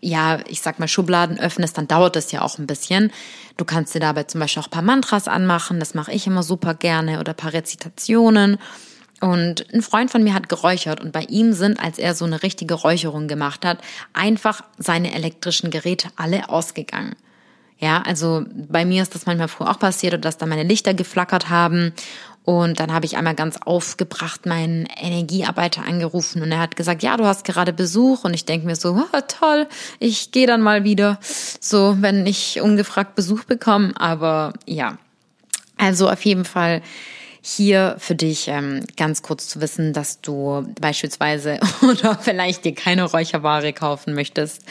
[0.00, 3.12] ja, ich sag mal, Schubladen öffnest, dann dauert das ja auch ein bisschen.
[3.56, 6.42] Du kannst dir dabei zum Beispiel auch ein paar Mantras anmachen, das mache ich immer
[6.42, 8.58] super gerne, oder ein paar Rezitationen.
[9.20, 12.42] Und ein Freund von mir hat geräuchert und bei ihm sind, als er so eine
[12.42, 13.78] richtige Räucherung gemacht hat,
[14.12, 17.16] einfach seine elektrischen Geräte alle ausgegangen.
[17.80, 21.48] Ja, also bei mir ist das manchmal früher auch passiert, dass da meine Lichter geflackert
[21.48, 21.92] haben
[22.48, 27.14] und dann habe ich einmal ganz aufgebracht meinen Energiearbeiter angerufen und er hat gesagt, ja,
[27.18, 28.24] du hast gerade Besuch.
[28.24, 29.66] Und ich denke mir so, oh, toll,
[29.98, 33.92] ich gehe dann mal wieder, so wenn ich ungefragt Besuch bekomme.
[33.98, 34.96] Aber ja,
[35.76, 36.80] also auf jeden Fall
[37.42, 43.02] hier für dich ähm, ganz kurz zu wissen, dass du beispielsweise oder vielleicht dir keine
[43.02, 44.64] Räucherware kaufen möchtest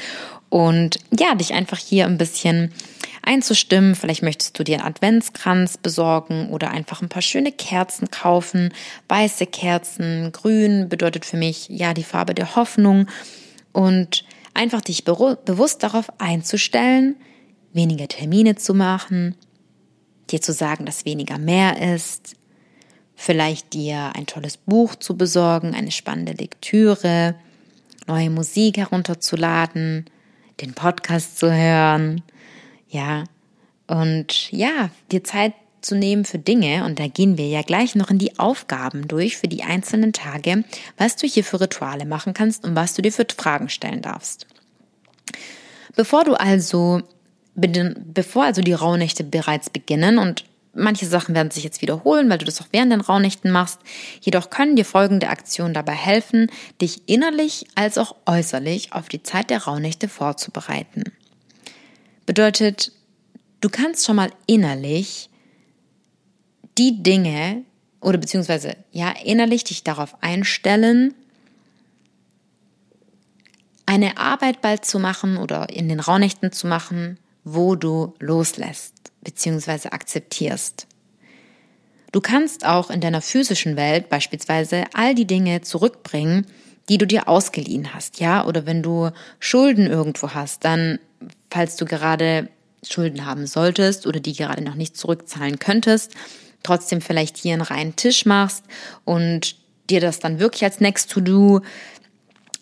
[0.49, 2.73] und ja, dich einfach hier ein bisschen
[3.27, 3.93] einzustimmen.
[3.93, 8.73] Vielleicht möchtest du dir einen Adventskranz besorgen oder einfach ein paar schöne Kerzen kaufen.
[9.09, 13.07] Weiße Kerzen, grün bedeutet für mich ja die Farbe der Hoffnung
[13.73, 17.15] und einfach dich bewusst darauf einzustellen,
[17.73, 19.35] weniger Termine zu machen,
[20.31, 22.35] dir zu sagen, dass weniger mehr ist,
[23.15, 27.35] vielleicht dir ein tolles Buch zu besorgen, eine spannende Lektüre,
[28.07, 30.05] neue Musik herunterzuladen,
[30.61, 32.23] den Podcast zu hören,
[32.89, 33.23] ja,
[33.87, 38.09] und ja, dir Zeit zu nehmen für Dinge, und da gehen wir ja gleich noch
[38.09, 40.63] in die Aufgaben durch für die einzelnen Tage,
[40.97, 44.47] was du hier für Rituale machen kannst und was du dir für Fragen stellen darfst.
[45.95, 47.01] Bevor du also,
[47.55, 52.45] bevor also die Rauhnächte bereits beginnen und manche Sachen werden sich jetzt wiederholen, weil du
[52.45, 53.79] das auch während den Rauhnächten machst,
[54.21, 59.49] jedoch können dir folgende Aktionen dabei helfen, dich innerlich als auch äußerlich auf die Zeit
[59.49, 61.03] der Rauhnächte vorzubereiten.
[62.27, 62.91] Bedeutet,
[63.61, 65.29] du kannst schon mal innerlich
[66.77, 67.63] die Dinge
[68.01, 71.15] oder beziehungsweise ja innerlich dich darauf einstellen,
[73.85, 79.89] eine Arbeit bald zu machen oder in den Raunächten zu machen, wo du loslässt bzw.
[79.89, 80.85] akzeptierst.
[82.11, 86.45] Du kannst auch in deiner physischen Welt beispielsweise all die Dinge zurückbringen,
[86.89, 88.45] die du dir ausgeliehen hast, ja?
[88.45, 90.99] Oder wenn du Schulden irgendwo hast, dann,
[91.49, 92.49] falls du gerade
[92.87, 96.13] Schulden haben solltest oder die gerade noch nicht zurückzahlen könntest,
[96.63, 98.63] trotzdem vielleicht hier einen reinen Tisch machst
[99.05, 99.55] und
[99.89, 101.61] dir das dann wirklich als Next to Do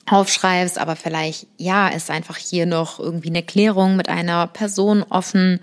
[0.08, 5.60] aufschreibst, aber vielleicht, ja, ist einfach hier noch irgendwie eine Klärung mit einer Person offen.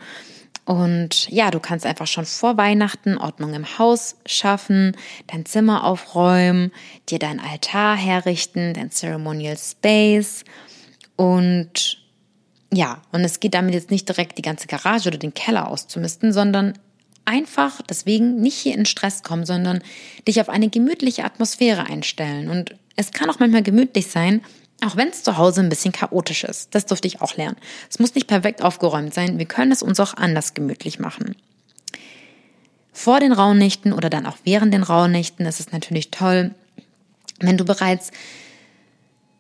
[0.65, 4.97] Und ja, du kannst einfach schon vor Weihnachten Ordnung im Haus schaffen,
[5.29, 6.73] dein Zimmer aufräumen,
[7.09, 10.45] dir dein Altar herrichten, dein Ceremonial Space.
[11.17, 12.02] Und
[12.73, 16.33] ja, und es geht damit jetzt nicht direkt die ganze Garage oder den Keller auszumisten,
[16.33, 16.79] sondern
[17.25, 19.83] einfach deswegen nicht hier in Stress kommen, sondern
[20.27, 22.49] dich auf eine gemütliche Atmosphäre einstellen.
[22.49, 24.41] Und es kann auch manchmal gemütlich sein,
[24.85, 26.75] auch wenn es zu Hause ein bisschen chaotisch ist.
[26.75, 27.57] Das durfte ich auch lernen.
[27.91, 29.39] Es muss nicht perfekt aufgeräumt sein.
[29.39, 31.37] Wir können es uns auch anders gemütlich machen.
[32.93, 36.53] Vor den Rauhnächten oder dann auch während den Rauhnächten ist es natürlich toll,
[37.39, 38.11] wenn du bereits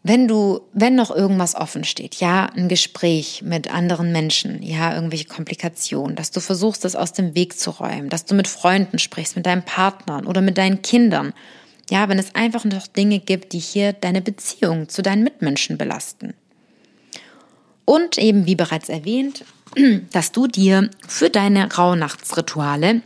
[0.04, 5.26] wenn du, wenn noch irgendwas offen steht, ja, ein Gespräch mit anderen Menschen, ja, irgendwelche
[5.26, 9.36] Komplikationen, dass du versuchst, das aus dem Weg zu räumen, dass du mit Freunden sprichst,
[9.36, 11.32] mit deinen Partnern oder mit deinen Kindern,
[11.88, 16.34] ja, wenn es einfach noch Dinge gibt, die hier deine Beziehung zu deinen Mitmenschen belasten.
[17.84, 19.44] Und eben, wie bereits erwähnt,
[20.12, 23.02] dass du dir für deine Rauhnachtsrituale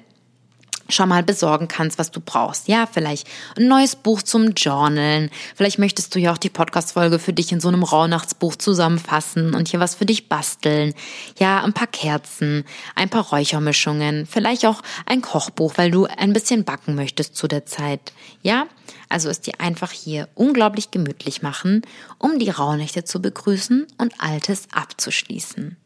[0.88, 2.68] schon mal besorgen kannst, was du brauchst.
[2.68, 3.26] Ja, vielleicht
[3.56, 5.30] ein neues Buch zum Journalen.
[5.54, 9.68] Vielleicht möchtest du ja auch die Podcast-Folge für dich in so einem Rauhnachtsbuch zusammenfassen und
[9.68, 10.94] hier was für dich basteln.
[11.38, 12.64] Ja, ein paar Kerzen,
[12.94, 17.66] ein paar Räuchermischungen, vielleicht auch ein Kochbuch, weil du ein bisschen backen möchtest zu der
[17.66, 18.12] Zeit.
[18.42, 18.66] Ja,
[19.08, 21.82] also es dir einfach hier unglaublich gemütlich machen,
[22.18, 25.76] um die Rauhnächte zu begrüßen und Altes abzuschließen.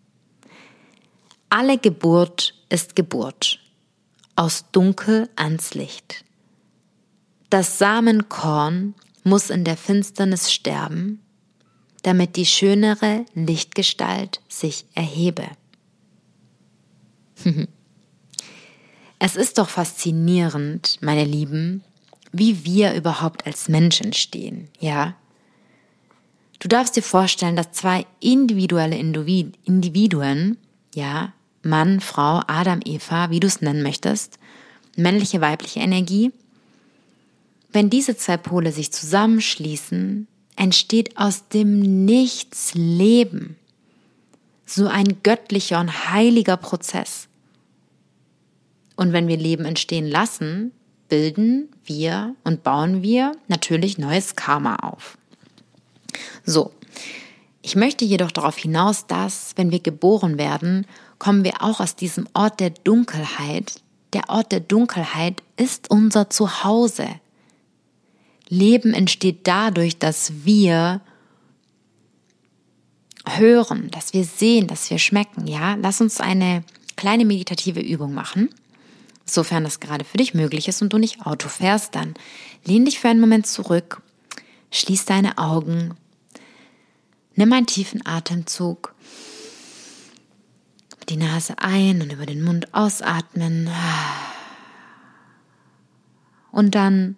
[1.48, 3.58] Alle Geburt ist Geburt
[4.40, 6.24] aus Dunkel ans Licht.
[7.50, 11.20] Das Samenkorn muss in der Finsternis sterben,
[12.04, 15.46] damit die schönere Lichtgestalt sich erhebe.
[19.18, 21.84] es ist doch faszinierend, meine Lieben,
[22.32, 25.16] wie wir überhaupt als Menschen stehen, ja?
[26.60, 30.56] Du darfst dir vorstellen, dass zwei individuelle Individuen,
[30.94, 34.38] ja, Mann, Frau, Adam, Eva, wie du es nennen möchtest,
[34.96, 36.32] männliche, weibliche Energie.
[37.72, 43.56] Wenn diese zwei Pole sich zusammenschließen, entsteht aus dem Nichts Leben.
[44.66, 47.28] So ein göttlicher und heiliger Prozess.
[48.96, 50.72] Und wenn wir Leben entstehen lassen,
[51.08, 55.16] bilden wir und bauen wir natürlich neues Karma auf.
[56.44, 56.72] So,
[57.62, 60.86] ich möchte jedoch darauf hinaus, dass, wenn wir geboren werden,
[61.20, 63.80] kommen wir auch aus diesem Ort der Dunkelheit.
[64.12, 67.06] Der Ort der Dunkelheit ist unser Zuhause.
[68.48, 71.00] Leben entsteht dadurch, dass wir
[73.28, 75.46] hören, dass wir sehen, dass wir schmecken.
[75.46, 76.64] Ja, lass uns eine
[76.96, 78.48] kleine meditative Übung machen.
[79.24, 82.14] Sofern das gerade für dich möglich ist und du nicht Auto fährst, dann
[82.64, 84.02] lehn dich für einen Moment zurück,
[84.72, 85.94] schließ deine Augen,
[87.36, 88.94] nimm einen tiefen Atemzug
[91.10, 93.68] die Nase ein und über den Mund ausatmen.
[96.52, 97.16] Und dann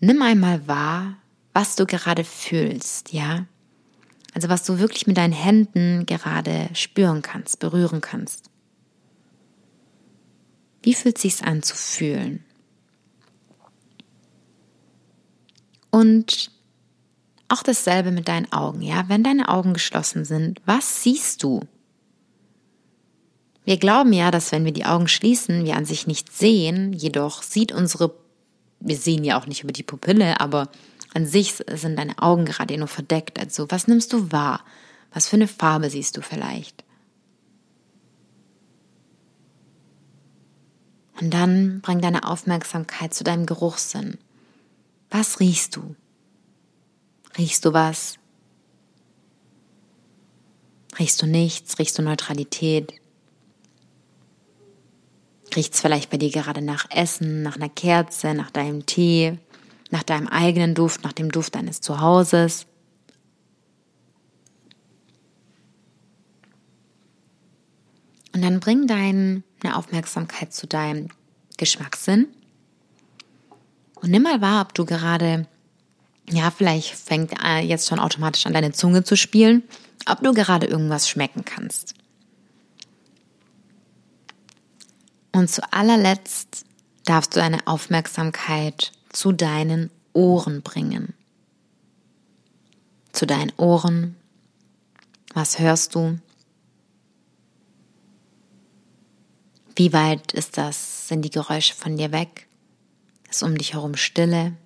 [0.00, 1.16] nimm einmal wahr,
[1.52, 3.46] was du gerade fühlst, ja?
[4.34, 8.50] Also was du wirklich mit deinen Händen gerade spüren kannst, berühren kannst.
[10.82, 12.44] Wie fühlt es sich an zu fühlen?
[15.90, 16.52] Und
[17.48, 19.08] auch dasselbe mit deinen Augen, ja?
[19.08, 21.66] Wenn deine Augen geschlossen sind, was siehst du?
[23.68, 27.42] Wir glauben ja, dass wenn wir die Augen schließen, wir an sich nichts sehen, jedoch
[27.42, 28.14] sieht unsere,
[28.80, 30.70] wir sehen ja auch nicht über die Pupille, aber
[31.12, 33.38] an sich sind deine Augen gerade nur verdeckt.
[33.38, 34.64] Also was nimmst du wahr?
[35.12, 36.82] Was für eine Farbe siehst du vielleicht?
[41.20, 44.16] Und dann bring deine Aufmerksamkeit zu deinem Geruchssinn.
[45.10, 45.94] Was riechst du?
[47.36, 48.14] Riechst du was?
[50.98, 51.78] Riechst du nichts?
[51.78, 52.97] Riechst du Neutralität?
[55.56, 59.38] Riecht es vielleicht bei dir gerade nach Essen, nach einer Kerze, nach deinem Tee,
[59.90, 62.66] nach deinem eigenen Duft, nach dem Duft deines Zuhauses?
[68.34, 69.42] Und dann bring deine
[69.74, 71.08] Aufmerksamkeit zu deinem
[71.56, 72.28] Geschmackssinn
[74.00, 75.46] und nimm mal wahr, ob du gerade,
[76.30, 77.32] ja, vielleicht fängt
[77.62, 79.64] jetzt schon automatisch an deine Zunge zu spielen,
[80.06, 81.94] ob du gerade irgendwas schmecken kannst.
[85.32, 86.64] Und zu allerletzt
[87.04, 91.14] darfst du deine Aufmerksamkeit zu deinen Ohren bringen.
[93.12, 94.16] Zu deinen Ohren.
[95.34, 96.18] Was hörst du?
[99.76, 101.08] Wie weit ist das?
[101.08, 102.48] Sind die Geräusche von dir weg?
[103.30, 104.56] Ist um dich herum Stille?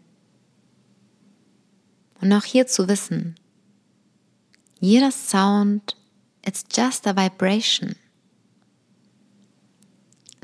[2.20, 3.34] Und auch hier zu wissen,
[4.80, 5.96] jeder Sound,
[6.46, 7.94] it's just a vibration.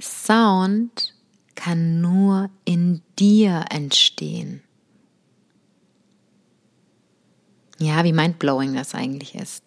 [0.01, 1.15] Sound
[1.55, 4.63] kann nur in dir entstehen.
[7.79, 9.63] Ja, wie mindblowing das eigentlich ist.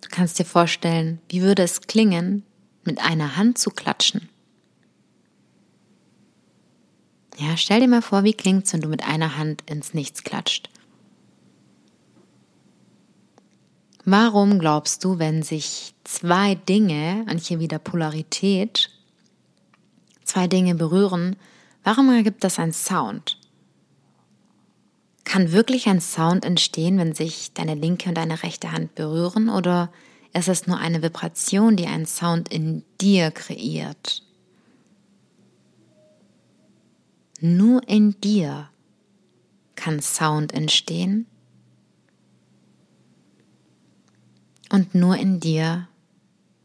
[0.00, 2.44] Du kannst dir vorstellen, wie würde es klingen,
[2.84, 4.28] mit einer Hand zu klatschen.
[7.38, 10.68] Ja, stell dir mal vor, wie klingt's, wenn du mit einer Hand ins Nichts klatscht.
[14.04, 18.90] Warum glaubst du, wenn sich zwei Dinge, und hier wieder Polarität,
[20.24, 21.36] zwei Dinge berühren,
[21.84, 23.38] warum ergibt das einen Sound?
[25.24, 29.92] Kann wirklich ein Sound entstehen, wenn sich deine linke und deine rechte Hand berühren oder
[30.32, 34.22] es ist nur eine Vibration, die einen Sound in dir kreiert.
[37.40, 38.68] Nur in dir
[39.76, 41.26] kann Sound entstehen
[44.72, 45.86] und nur in dir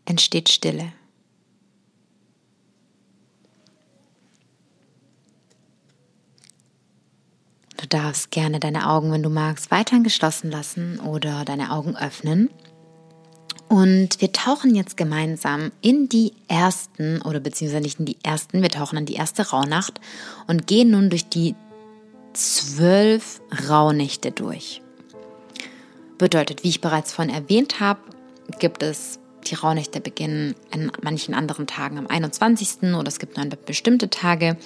[0.05, 0.93] entsteht Stille.
[7.76, 12.49] Du darfst gerne deine Augen, wenn du magst, weiterhin geschlossen lassen oder deine Augen öffnen.
[13.68, 18.70] Und wir tauchen jetzt gemeinsam in die ersten, oder beziehungsweise nicht in die ersten, wir
[18.70, 19.99] tauchen in die erste Rauhnacht
[20.47, 21.55] und gehen nun durch die
[22.34, 24.82] zwölf Rauhnächte durch.
[26.18, 27.99] Bedeutet, wie ich bereits vorhin erwähnt habe,
[28.59, 32.93] gibt es die Rauhnächte beginnen an manchen anderen Tagen am 21.
[32.95, 34.57] oder es gibt nur bestimmte Tage.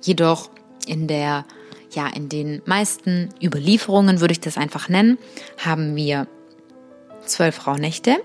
[0.00, 0.50] Jedoch
[0.86, 1.44] in der,
[1.90, 5.18] ja, in den meisten Überlieferungen würde ich das einfach nennen,
[5.58, 6.26] haben wir
[7.24, 8.18] zwölf Rauhnächte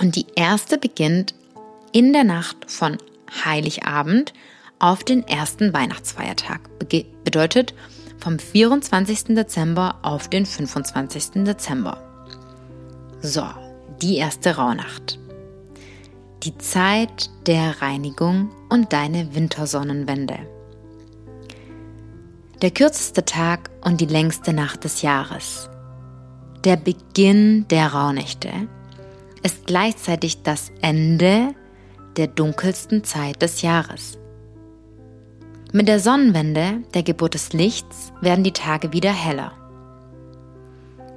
[0.00, 1.34] und die erste beginnt
[1.92, 2.98] in der Nacht von
[3.44, 4.32] Heiligabend
[4.78, 6.60] auf den ersten Weihnachtsfeiertag.
[6.88, 7.74] Be bedeutet
[8.22, 9.34] vom 24.
[9.34, 11.42] Dezember auf den 25.
[11.44, 11.98] Dezember.
[13.20, 13.44] So,
[14.00, 15.18] die erste Rauhnacht.
[16.44, 20.38] Die Zeit der Reinigung und deine Wintersonnenwende.
[22.62, 25.68] Der kürzeste Tag und die längste Nacht des Jahres.
[26.62, 28.52] Der Beginn der Rauhnächte
[29.42, 31.56] ist gleichzeitig das Ende
[32.16, 34.16] der dunkelsten Zeit des Jahres.
[35.74, 39.52] Mit der Sonnenwende, der Geburt des Lichts, werden die Tage wieder heller.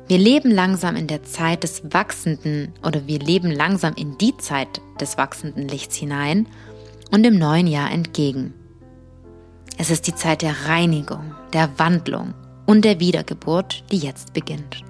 [0.07, 4.79] Wir leben langsam in der Zeit des wachsenden oder wir leben langsam in die Zeit
[5.01, 6.47] des wachsenden Lichts hinein
[7.11, 8.53] und dem neuen Jahr entgegen.
[9.77, 12.33] Es ist die Zeit der Reinigung, der Wandlung
[12.65, 14.85] und der Wiedergeburt, die jetzt beginnt.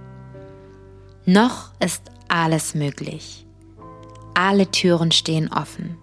[1.26, 3.47] Noch ist alles möglich.
[4.36, 5.97] Alle Türen stehen offen.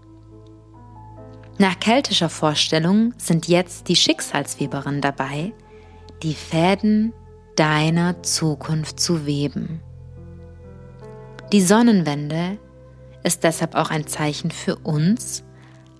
[1.59, 5.53] Nach keltischer Vorstellung sind jetzt die Schicksalsweberinnen dabei,
[6.23, 7.13] die Fäden
[7.57, 9.81] deiner Zukunft zu weben.
[11.53, 12.59] Die Sonnenwende
[13.23, 15.45] ist deshalb auch ein Zeichen für uns,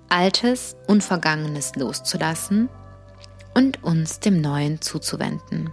[0.09, 2.69] Altes und Vergangenes loszulassen
[3.55, 5.71] und uns dem Neuen zuzuwenden.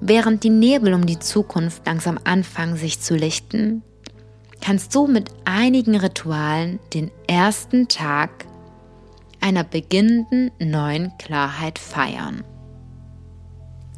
[0.00, 3.82] Während die Nebel um die Zukunft langsam anfangen sich zu lichten,
[4.62, 8.46] kannst du mit einigen Ritualen den ersten Tag
[9.40, 12.44] einer beginnenden neuen Klarheit feiern.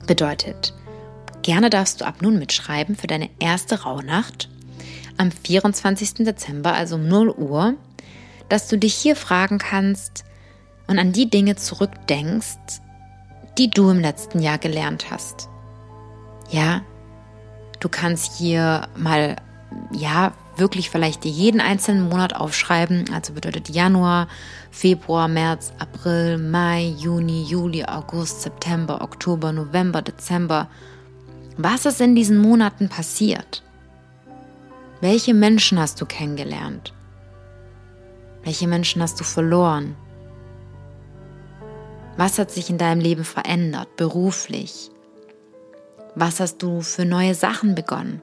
[0.07, 0.75] Bedeutet,
[1.43, 4.49] gerne darfst du ab nun mitschreiben für deine erste Rauhnacht
[5.19, 6.25] am 24.
[6.25, 7.75] Dezember, also um 0 Uhr,
[8.49, 10.25] dass du dich hier fragen kannst
[10.87, 12.81] und an die Dinge zurückdenkst,
[13.59, 15.49] die du im letzten Jahr gelernt hast.
[16.51, 16.83] Ja,
[17.81, 19.37] du kannst hier mal,
[19.93, 23.11] ja, wirklich vielleicht dir jeden einzelnen Monat aufschreiben.
[23.13, 24.29] Also bedeutet Januar,
[24.71, 30.69] Februar, März, April, Mai, Juni, Juli, August, September, Oktober, November, Dezember.
[31.57, 33.63] Was ist in diesen Monaten passiert?
[35.01, 36.93] Welche Menschen hast du kennengelernt?
[38.43, 39.97] Welche Menschen hast du verloren?
[42.17, 44.91] Was hat sich in deinem Leben verändert, beruflich,
[46.15, 48.23] was hast du für neue Sachen begonnen?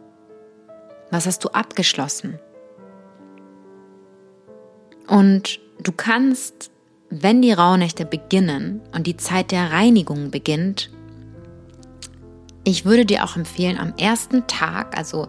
[1.11, 2.39] Was hast du abgeschlossen?
[5.07, 6.71] Und du kannst,
[7.09, 10.89] wenn die Rauhnächte beginnen und die Zeit der Reinigung beginnt,
[12.63, 15.27] ich würde dir auch empfehlen, am ersten Tag, also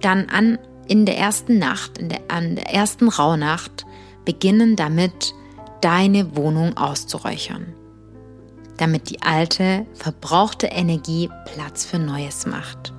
[0.00, 3.84] dann an in der ersten Nacht, in der, an der ersten Rauhnacht,
[4.24, 5.34] beginnen damit,
[5.80, 7.74] deine Wohnung auszuräuchern,
[8.78, 12.93] damit die alte, verbrauchte Energie Platz für Neues macht.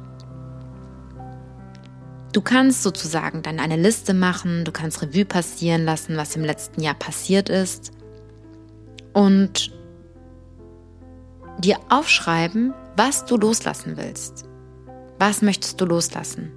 [2.35, 6.81] Du kannst sozusagen dann eine Liste machen, du kannst Revue passieren lassen, was im letzten
[6.81, 7.93] Jahr passiert ist
[9.13, 9.71] und
[11.59, 14.49] dir aufschreiben, was du loslassen willst.
[15.17, 16.51] Was möchtest du loslassen?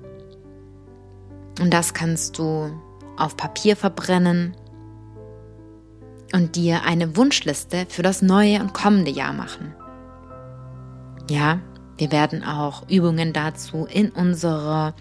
[1.60, 2.72] Und das kannst du
[3.16, 4.56] auf Papier verbrennen
[6.32, 9.76] und dir eine Wunschliste für das neue und kommende Jahr machen.
[11.30, 11.60] Ja,
[11.98, 14.96] wir werden auch Übungen dazu in unserer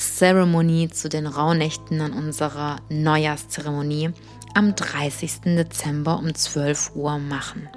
[0.00, 4.10] Zeremonie zu den Rauhnächten an unserer Neujahrszeremonie
[4.54, 5.40] am 30.
[5.44, 7.68] Dezember um 12 Uhr machen.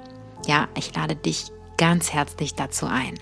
[0.46, 1.46] Ja, ich lade dich
[1.76, 3.14] ganz herzlich dazu ein.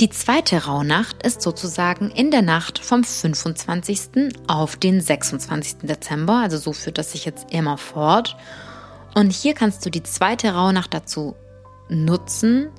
[0.00, 4.34] Die zweite Rauhnacht ist sozusagen in der Nacht vom 25.
[4.46, 5.78] auf den 26.
[5.82, 8.36] Dezember, also so führt das sich jetzt immer fort.
[9.14, 11.36] Und hier kannst du die zweite Rauhnacht dazu
[11.90, 12.70] nutzen,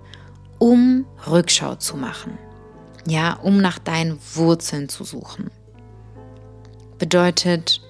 [0.58, 2.38] um Rückschau zu machen
[3.08, 5.50] ja, um nach deinen Wurzeln zu suchen.
[6.98, 7.82] Bedeutet,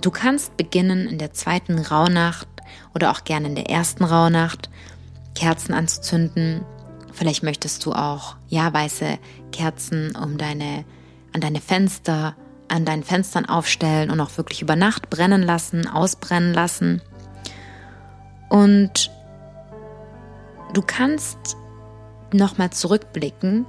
[0.00, 2.48] du kannst beginnen in der zweiten Rauhnacht
[2.94, 4.70] oder auch gerne in der ersten Rauhnacht
[5.34, 6.64] Kerzen anzuzünden.
[7.12, 9.18] Vielleicht möchtest du auch ja weiße
[9.50, 10.84] Kerzen um deine
[11.32, 12.36] an deine Fenster
[12.68, 17.02] an deinen Fenstern aufstellen und auch wirklich über Nacht brennen lassen, ausbrennen lassen.
[18.48, 19.10] Und
[20.72, 21.56] du kannst
[22.34, 23.66] nochmal zurückblicken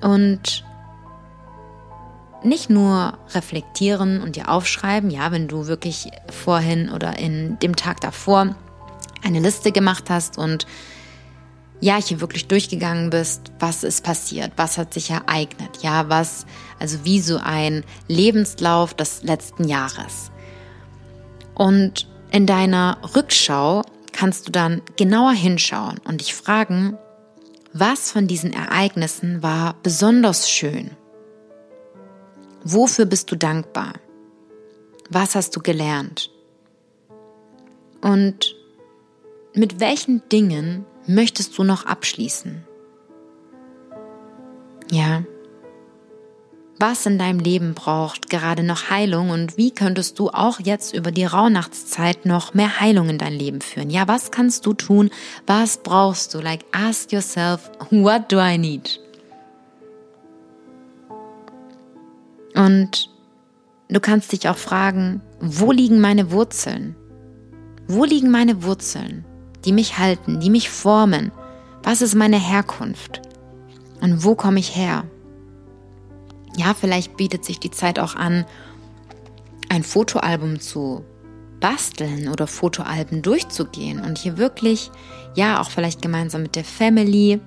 [0.00, 0.64] und
[2.44, 8.00] nicht nur reflektieren und dir aufschreiben, ja, wenn du wirklich vorhin oder in dem Tag
[8.00, 8.56] davor
[9.22, 10.66] eine Liste gemacht hast und
[11.80, 16.46] ja, hier wirklich durchgegangen bist, was ist passiert, was hat sich ereignet, ja, was,
[16.78, 20.30] also wie so ein Lebenslauf des letzten Jahres.
[21.54, 26.96] Und in deiner Rückschau kannst du dann genauer hinschauen und dich fragen,
[27.72, 30.90] was von diesen Ereignissen war besonders schön?
[32.64, 33.94] Wofür bist du dankbar?
[35.10, 36.30] Was hast du gelernt?
[38.00, 38.54] Und
[39.54, 42.64] mit welchen Dingen möchtest du noch abschließen?
[44.90, 45.24] Ja,
[46.82, 51.12] was in deinem Leben braucht gerade noch Heilung und wie könntest du auch jetzt über
[51.12, 53.88] die Rauhnachtszeit noch mehr Heilung in dein Leben führen?
[53.88, 55.10] Ja, was kannst du tun?
[55.46, 56.40] Was brauchst du?
[56.40, 58.98] Like, ask yourself, what do I need?
[62.56, 63.08] Und
[63.88, 66.96] du kannst dich auch fragen, wo liegen meine Wurzeln?
[67.86, 69.24] Wo liegen meine Wurzeln,
[69.64, 71.30] die mich halten, die mich formen?
[71.84, 73.22] Was ist meine Herkunft?
[74.00, 75.04] Und wo komme ich her?
[76.56, 78.44] Ja, vielleicht bietet sich die Zeit auch an,
[79.68, 81.04] ein Fotoalbum zu
[81.60, 84.90] basteln oder Fotoalben durchzugehen und hier wirklich,
[85.34, 87.40] ja, auch vielleicht gemeinsam mit der Family,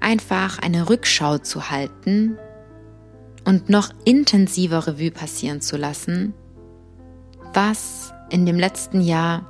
[0.00, 2.36] einfach eine Rückschau zu halten
[3.46, 6.34] und noch intensiver Revue passieren zu lassen,
[7.54, 9.46] was in dem letzten Jahr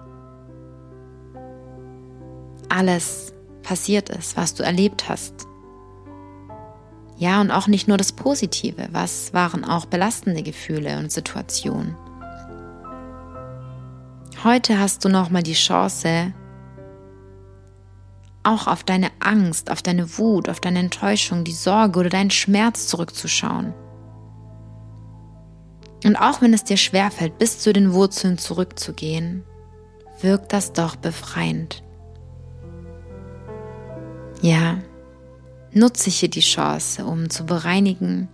[2.68, 3.32] alles
[3.62, 5.46] passiert ist, was du erlebt hast.
[7.24, 8.88] Ja, und auch nicht nur das Positive.
[8.92, 11.96] Was waren auch belastende Gefühle und Situationen?
[14.44, 16.34] Heute hast du nochmal die Chance,
[18.42, 22.88] auch auf deine Angst, auf deine Wut, auf deine Enttäuschung, die Sorge oder deinen Schmerz
[22.88, 23.72] zurückzuschauen.
[26.04, 29.44] Und auch wenn es dir schwerfällt, bis zu den Wurzeln zurückzugehen,
[30.20, 31.82] wirkt das doch befreiend.
[34.42, 34.76] Ja,
[35.74, 38.28] nutze hier die Chance, um zu bereinigen,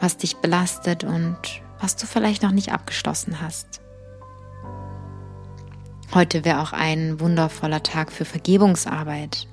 [0.00, 1.36] was dich belastet und
[1.80, 3.80] was du vielleicht noch nicht abgeschlossen hast.
[6.14, 9.46] Heute wäre auch ein wundervoller Tag für Vergebungsarbeit.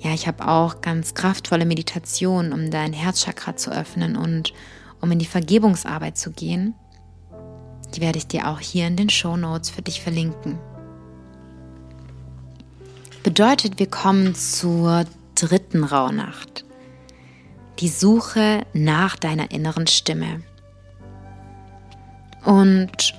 [0.00, 4.52] Ja, ich habe auch ganz kraftvolle Meditation, um dein Herzchakra zu öffnen und
[5.00, 6.74] um in die Vergebungsarbeit zu gehen.
[7.94, 10.58] Die werde ich dir auch hier in den Show Notes für dich verlinken.
[13.22, 15.04] Bedeutet, wir kommen zur
[15.36, 16.64] dritten Rauhnacht.
[17.78, 20.42] Die Suche nach deiner inneren Stimme.
[22.44, 23.14] Und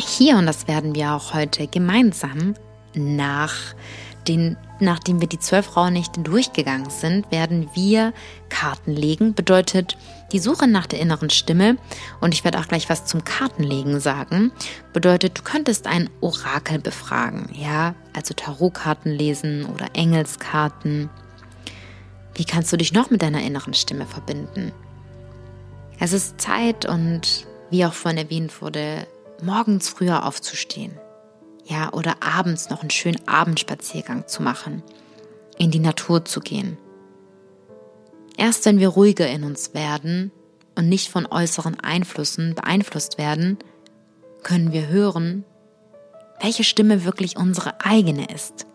[0.00, 2.54] hier, und das werden wir auch heute gemeinsam
[2.94, 3.54] nach
[4.28, 8.12] den nachdem wir die zwölf Rauhnächte durchgegangen sind, werden wir
[8.48, 9.34] Karten legen.
[9.34, 9.96] Bedeutet
[10.32, 11.76] die Suche nach der inneren Stimme.
[12.20, 14.52] Und ich werde auch gleich was zum Kartenlegen sagen.
[14.92, 17.50] Bedeutet, du könntest ein Orakel befragen.
[17.52, 21.08] Ja, also Tarotkarten lesen oder Engelskarten.
[22.34, 24.72] Wie kannst du dich noch mit deiner inneren Stimme verbinden?
[26.00, 29.06] Es ist Zeit und wie auch vorhin erwähnt wurde,
[29.40, 30.98] morgens früher aufzustehen.
[31.64, 34.82] Ja, oder abends noch einen schönen Abendspaziergang zu machen,
[35.56, 36.76] in die Natur zu gehen.
[38.36, 40.32] Erst wenn wir ruhiger in uns werden
[40.74, 43.58] und nicht von äußeren Einflüssen beeinflusst werden,
[44.42, 45.44] können wir hören,
[46.40, 48.66] welche Stimme wirklich unsere eigene ist.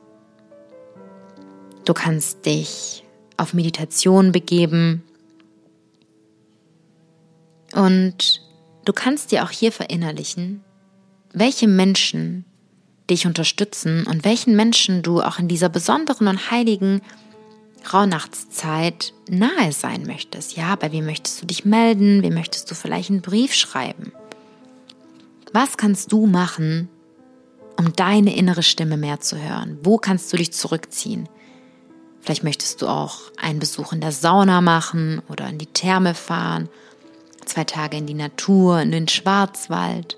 [1.86, 3.04] Du kannst dich
[3.38, 5.04] auf Meditation begeben
[7.74, 8.42] und
[8.86, 10.64] du kannst dir auch hier verinnerlichen,
[11.34, 12.46] welche Menschen
[13.10, 17.02] dich unterstützen und welchen Menschen du auch in dieser besonderen und heiligen
[17.92, 20.56] Rauhnachtszeit nahe sein möchtest.
[20.56, 22.24] Ja, bei wem möchtest du dich melden?
[22.24, 24.14] Wem möchtest du vielleicht einen Brief schreiben?
[25.52, 26.88] Was kannst du machen,
[27.78, 29.80] um deine innere Stimme mehr zu hören?
[29.84, 31.28] Wo kannst du dich zurückziehen?
[32.22, 36.70] Vielleicht möchtest du auch einen Besuch in der Sauna machen oder in die Therme fahren,
[37.46, 40.18] zwei Tage in die Natur, in den Schwarzwald.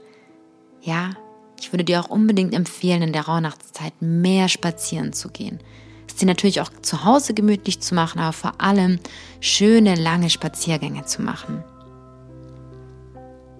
[0.81, 1.11] Ja,
[1.59, 5.59] ich würde dir auch unbedingt empfehlen, in der Rauhnachtszeit mehr spazieren zu gehen.
[6.07, 8.99] Es dir natürlich auch zu Hause gemütlich zu machen, aber vor allem
[9.39, 11.63] schöne, lange Spaziergänge zu machen.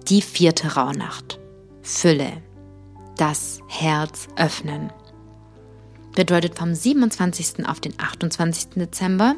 [0.08, 1.40] Die vierte Rauhnacht.
[1.82, 2.45] Fülle.
[3.16, 4.92] Das Herz öffnen.
[6.14, 7.66] Bedeutet vom 27.
[7.66, 8.70] auf den 28.
[8.76, 9.36] Dezember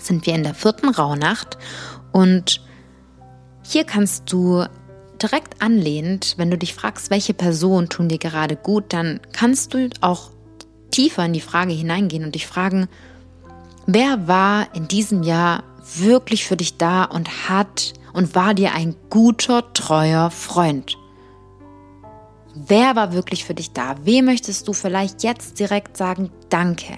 [0.00, 1.56] sind wir in der vierten Rauhnacht
[2.12, 2.60] und
[3.62, 4.64] hier kannst du
[5.22, 9.88] direkt anlehnend, wenn du dich fragst, welche Person tun dir gerade gut, dann kannst du
[10.00, 10.30] auch
[10.90, 12.88] tiefer in die Frage hineingehen und dich fragen,
[13.86, 15.62] wer war in diesem Jahr
[15.96, 20.96] wirklich für dich da und hat und war dir ein guter, treuer Freund?
[22.56, 23.96] Wer war wirklich für dich da?
[24.02, 26.96] Wem möchtest du vielleicht jetzt direkt sagen, danke?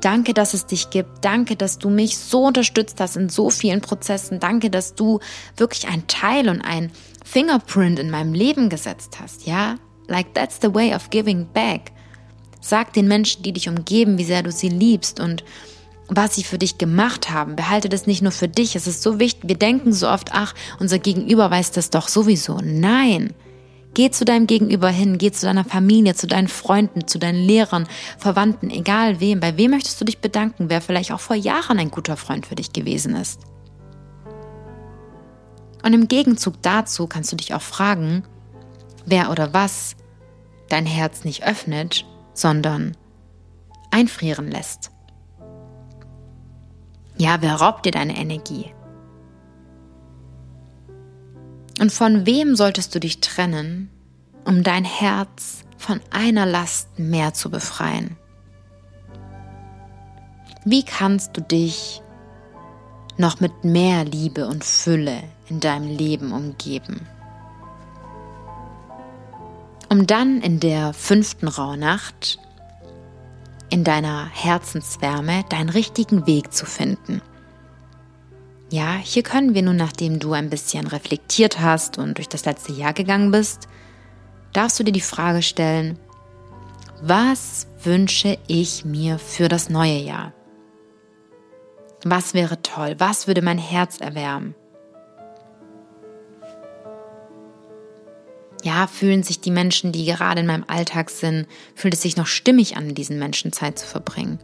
[0.00, 1.22] Danke, dass es dich gibt.
[1.24, 4.40] Danke, dass du mich so unterstützt hast in so vielen Prozessen.
[4.40, 5.20] Danke, dass du
[5.56, 6.90] wirklich ein Teil und ein
[7.24, 9.46] Fingerprint in meinem Leben gesetzt hast.
[9.46, 9.74] Ja,
[10.06, 11.92] like that's the way of giving back.
[12.60, 15.44] Sag den Menschen, die dich umgeben, wie sehr du sie liebst und
[16.08, 17.54] was sie für dich gemacht haben.
[17.54, 18.76] Behalte das nicht nur für dich.
[18.76, 19.48] Es ist so wichtig.
[19.48, 22.58] Wir denken so oft, ach, unser Gegenüber weiß das doch sowieso.
[22.62, 23.34] Nein.
[23.98, 27.88] Geh zu deinem Gegenüber hin, geh zu deiner Familie, zu deinen Freunden, zu deinen Lehrern,
[28.16, 29.40] Verwandten, egal wem.
[29.40, 32.54] Bei wem möchtest du dich bedanken, wer vielleicht auch vor Jahren ein guter Freund für
[32.54, 33.40] dich gewesen ist?
[35.82, 38.22] Und im Gegenzug dazu kannst du dich auch fragen,
[39.04, 39.96] wer oder was
[40.68, 42.96] dein Herz nicht öffnet, sondern
[43.90, 44.92] einfrieren lässt.
[47.16, 48.66] Ja, wer raubt dir deine Energie?
[51.78, 53.90] Und von wem solltest du dich trennen,
[54.44, 58.16] um dein Herz von einer Last mehr zu befreien?
[60.64, 62.02] Wie kannst du dich
[63.16, 67.06] noch mit mehr Liebe und Fülle in deinem Leben umgeben?
[69.88, 72.38] Um dann in der fünften Rauhnacht
[73.70, 77.22] in deiner Herzenswärme deinen richtigen Weg zu finden–
[78.70, 82.72] ja, hier können wir nun, nachdem du ein bisschen reflektiert hast und durch das letzte
[82.72, 83.66] Jahr gegangen bist,
[84.52, 85.98] darfst du dir die Frage stellen,
[87.00, 90.32] was wünsche ich mir für das neue Jahr?
[92.04, 92.96] Was wäre toll?
[92.98, 94.54] Was würde mein Herz erwärmen?
[98.62, 102.26] Ja, fühlen sich die Menschen, die gerade in meinem Alltag sind, fühlt es sich noch
[102.26, 104.40] stimmig an, mit diesen Menschen Zeit zu verbringen?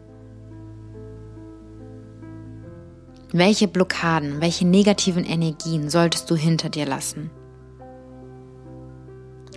[3.37, 7.33] Welche Blockaden, welche negativen Energien solltest du hinter dir lassen?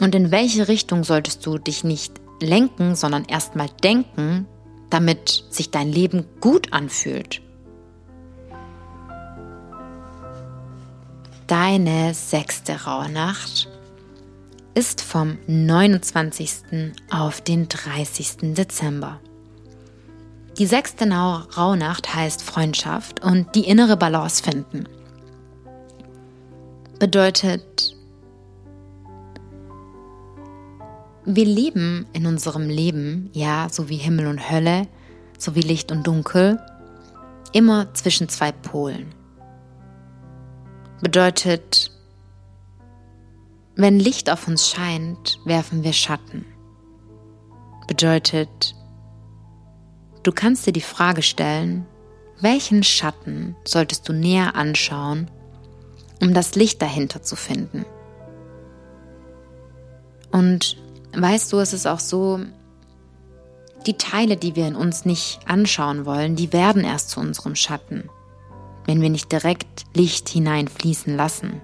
[0.01, 4.47] Und in welche Richtung solltest du dich nicht lenken, sondern erstmal denken,
[4.89, 7.43] damit sich dein Leben gut anfühlt?
[11.45, 13.69] Deine sechste Rauhnacht
[14.73, 16.93] ist vom 29.
[17.11, 18.55] auf den 30.
[18.55, 19.19] Dezember.
[20.57, 24.89] Die sechste Rauhnacht heißt Freundschaft und die innere Balance finden.
[26.97, 27.95] Bedeutet,
[31.25, 34.87] wir leben in unserem Leben, ja, so wie Himmel und Hölle,
[35.37, 36.59] so wie Licht und Dunkel,
[37.53, 39.13] immer zwischen zwei Polen.
[41.01, 41.91] Bedeutet,
[43.75, 46.45] wenn Licht auf uns scheint, werfen wir Schatten.
[47.87, 48.73] Bedeutet,
[50.27, 51.85] Du kannst dir die Frage stellen,
[52.41, 55.31] welchen Schatten solltest du näher anschauen,
[56.21, 57.85] um das Licht dahinter zu finden?
[60.29, 60.75] Und
[61.15, 62.41] weißt du, es ist auch so,
[63.85, 68.09] die Teile, die wir in uns nicht anschauen wollen, die werden erst zu unserem Schatten,
[68.85, 71.61] wenn wir nicht direkt Licht hineinfließen lassen.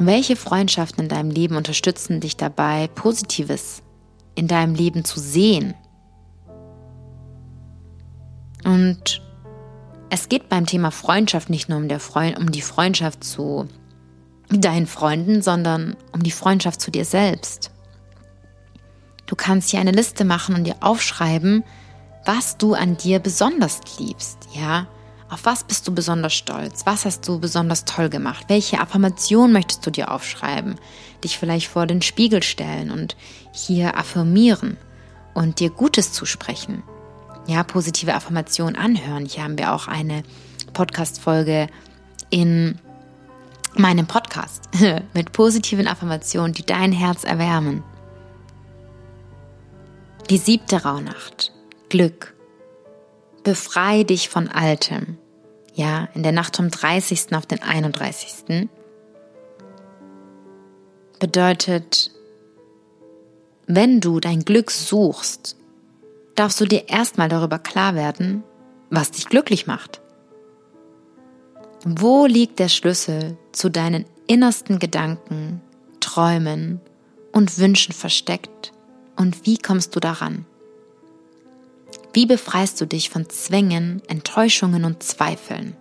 [0.00, 3.84] Welche Freundschaften in deinem Leben unterstützen dich dabei, Positives
[4.34, 5.74] in deinem Leben zu sehen?
[8.64, 9.22] Und
[10.10, 13.68] es geht beim Thema Freundschaft nicht nur um, Freund, um die Freundschaft zu
[14.50, 17.70] deinen Freunden, sondern um die Freundschaft zu dir selbst.
[19.26, 21.62] Du kannst hier eine Liste machen und dir aufschreiben,
[22.24, 24.88] was du an dir besonders liebst, ja?
[25.30, 26.84] Auf was bist du besonders stolz?
[26.86, 28.46] Was hast du besonders toll gemacht?
[28.48, 30.74] Welche Affirmation möchtest du dir aufschreiben?
[31.24, 33.16] Dich vielleicht vor den Spiegel stellen und
[33.52, 34.76] hier affirmieren
[35.34, 36.82] und dir Gutes zusprechen.
[37.46, 39.26] Ja, positive Affirmation anhören.
[39.26, 40.22] Hier haben wir auch eine
[40.72, 41.68] Podcast-Folge
[42.30, 42.78] in
[43.74, 44.68] meinem Podcast
[45.14, 47.82] mit positiven Affirmationen, die dein Herz erwärmen.
[50.28, 51.52] Die siebte Rauhnacht.
[51.88, 52.34] Glück.
[53.42, 55.18] Befrei dich von Altem.
[55.74, 57.34] Ja, in der Nacht vom 30.
[57.34, 58.68] auf den 31.
[61.20, 62.10] bedeutet,
[63.66, 65.56] wenn du dein Glück suchst,
[66.34, 68.42] darfst du dir erstmal darüber klar werden,
[68.90, 70.00] was dich glücklich macht.
[71.84, 75.60] Wo liegt der Schlüssel zu deinen innersten Gedanken,
[76.00, 76.80] Träumen
[77.32, 78.72] und Wünschen versteckt?
[79.16, 80.44] Und wie kommst du daran?
[82.12, 85.76] Wie befreist du dich von Zwängen, Enttäuschungen und Zweifeln?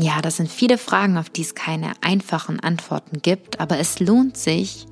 [0.00, 4.34] Ja, das sind viele Fragen, auf die es keine einfachen Antworten gibt, aber es lohnt
[4.34, 4.86] sich,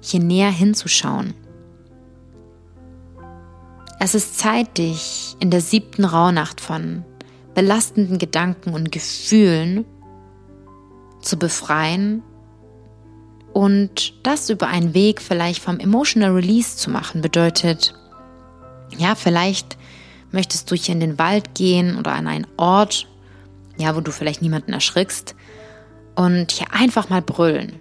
[0.00, 1.34] hier näher hinzuschauen.
[4.00, 7.04] Es ist Zeit, dich in der siebten Rauhnacht von
[7.54, 9.84] belastenden Gedanken und Gefühlen
[11.22, 12.24] zu befreien
[13.52, 17.94] und das über einen Weg vielleicht vom Emotional Release zu machen, bedeutet,
[18.96, 19.76] ja, vielleicht
[20.32, 23.08] möchtest du hier in den Wald gehen oder an einen Ort,
[23.78, 25.34] ja, wo du vielleicht niemanden erschrickst
[26.14, 27.80] und hier einfach mal brüllen.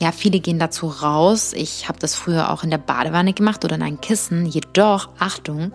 [0.00, 1.52] Ja, viele gehen dazu raus.
[1.52, 4.46] Ich habe das früher auch in der Badewanne gemacht oder in ein Kissen.
[4.46, 5.72] Jedoch, Achtung,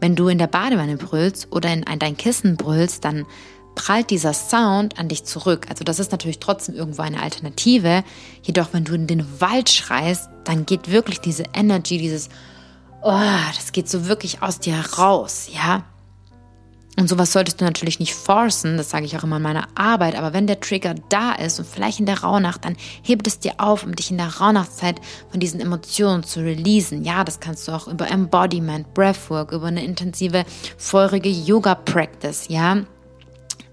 [0.00, 3.26] wenn du in der Badewanne brüllst oder in dein Kissen brüllst, dann
[3.74, 5.66] prallt dieser Sound an dich zurück.
[5.70, 8.04] Also das ist natürlich trotzdem irgendwo eine Alternative.
[8.42, 12.28] Jedoch, wenn du in den Wald schreist, dann geht wirklich diese Energy, dieses,
[13.02, 13.22] oh,
[13.56, 15.84] das geht so wirklich aus dir raus, ja.
[16.98, 20.16] Und sowas solltest du natürlich nicht forcen, das sage ich auch immer in meiner Arbeit,
[20.16, 23.54] aber wenn der Trigger da ist und vielleicht in der Rauhnacht, dann hebt es dir
[23.58, 27.04] auf, um dich in der Rauhnachtszeit von diesen Emotionen zu releasen.
[27.04, 30.44] Ja, das kannst du auch über Embodiment, Breathwork, über eine intensive,
[30.76, 32.82] feurige Yoga-Practice, ja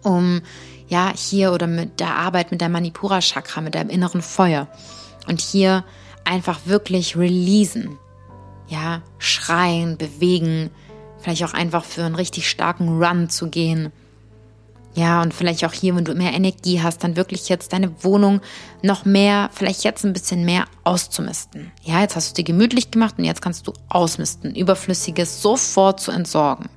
[0.08, 0.42] um
[0.88, 4.68] ja hier oder mit der Arbeit mit der Manipura Chakra, mit deinem inneren Feuer
[5.28, 5.84] und hier
[6.24, 7.98] einfach wirklich releasen.
[8.70, 10.72] Ja, schreien, bewegen,
[11.20, 13.92] vielleicht auch einfach für einen richtig starken Run zu gehen.
[14.96, 18.42] Ja, und vielleicht auch hier, wenn du mehr Energie hast, dann wirklich jetzt deine Wohnung
[18.82, 21.72] noch mehr, vielleicht jetzt ein bisschen mehr auszumisten.
[21.84, 26.10] Ja, jetzt hast du dir gemütlich gemacht und jetzt kannst du ausmisten, Überflüssiges sofort zu
[26.10, 26.68] entsorgen.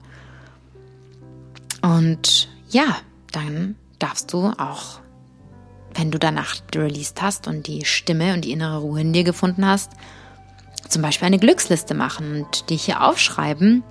[1.81, 2.99] Und ja,
[3.33, 5.01] dann darfst du auch,
[5.95, 9.65] wenn du danach released hast und die Stimme und die innere Ruhe in dir gefunden
[9.65, 9.93] hast,
[10.89, 13.83] zum Beispiel eine Glücksliste machen und dich hier aufschreiben,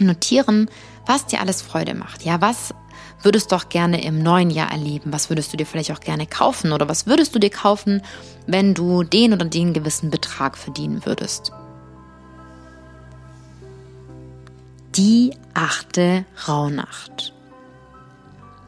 [0.00, 0.70] notieren,
[1.06, 2.24] was dir alles Freude macht.
[2.24, 2.74] Ja, was
[3.22, 5.12] würdest du auch gerne im neuen Jahr erleben?
[5.12, 6.72] Was würdest du dir vielleicht auch gerne kaufen?
[6.72, 8.02] Oder was würdest du dir kaufen,
[8.46, 11.52] wenn du den oder den gewissen Betrag verdienen würdest?
[14.96, 17.32] Die achte Rauhnacht.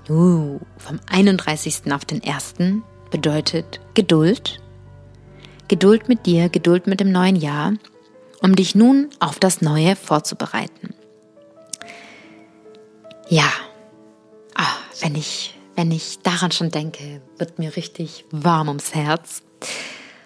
[0.09, 1.93] Uh, vom 31.
[1.93, 2.55] auf den 1.
[3.11, 4.61] bedeutet Geduld.
[5.69, 7.75] Geduld mit dir, Geduld mit dem neuen Jahr,
[8.41, 10.96] um dich nun auf das Neue vorzubereiten.
[13.29, 13.51] Ja,
[14.55, 19.43] ah, wenn ich, wenn ich daran schon denke, wird mir richtig warm ums Herz.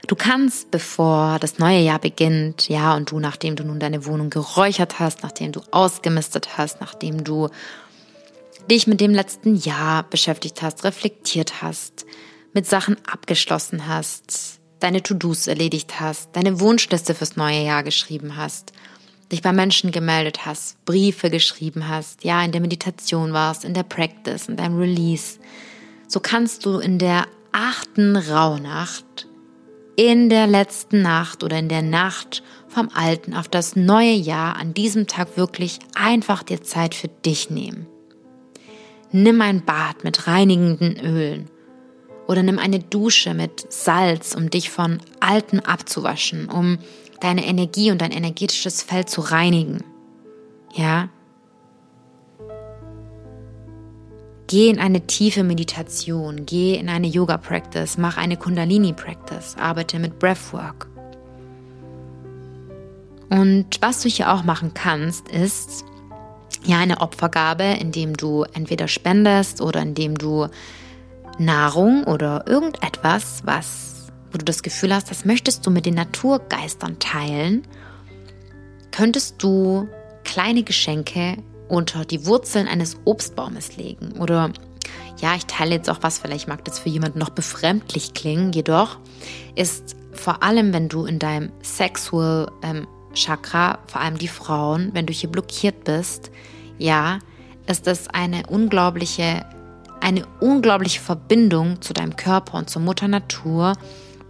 [0.06, 4.28] Du kannst, bevor das neue Jahr beginnt, ja, und du, nachdem du nun deine Wohnung
[4.28, 7.48] geräuchert hast, nachdem du ausgemistet hast, nachdem du
[8.70, 12.04] dich mit dem letzten Jahr beschäftigt hast, reflektiert hast,
[12.52, 18.72] mit Sachen abgeschlossen hast, deine To-Dos erledigt hast, deine Wunschliste fürs neue Jahr geschrieben hast,
[19.30, 23.84] dich bei Menschen gemeldet hast, Briefe geschrieben hast, ja, in der Meditation warst, in der
[23.84, 25.38] Practice, in deinem Release,
[26.08, 29.28] so kannst du in der achten Rauhnacht,
[29.96, 34.74] in der letzten Nacht oder in der Nacht vom alten auf das neue Jahr an
[34.74, 37.86] diesem Tag wirklich einfach dir Zeit für dich nehmen.
[39.12, 41.50] Nimm ein Bad mit reinigenden Ölen
[42.28, 46.78] Oder nimm eine Dusche mit Salz, um dich von Alten abzuwaschen, um
[47.20, 49.84] deine Energie und dein energetisches Feld zu reinigen.
[50.72, 51.08] Ja?
[54.46, 60.88] Geh in eine tiefe Meditation, geh in eine Yoga-Practice, mach eine Kundalini-Practice, arbeite mit Breathwork.
[63.28, 65.84] Und was du hier auch machen kannst, ist
[66.64, 70.48] ja eine Opfergabe, indem du entweder spendest oder indem du
[71.38, 73.89] Nahrung oder irgendetwas, was,
[74.32, 77.66] wo du das Gefühl hast, das möchtest du mit den Naturgeistern teilen,
[78.90, 79.88] könntest du
[80.24, 81.36] kleine Geschenke
[81.68, 84.12] unter die Wurzeln eines Obstbaumes legen.
[84.18, 84.52] Oder
[85.20, 88.98] ja, ich teile jetzt auch was, vielleicht mag das für jemanden noch befremdlich klingen, jedoch
[89.54, 95.06] ist vor allem, wenn du in deinem Sexual ähm, Chakra, vor allem die Frauen, wenn
[95.06, 96.30] du hier blockiert bist,
[96.78, 97.18] ja,
[97.66, 99.44] ist das eine unglaubliche,
[100.00, 103.74] eine unglaubliche Verbindung zu deinem Körper und zur Mutter Natur,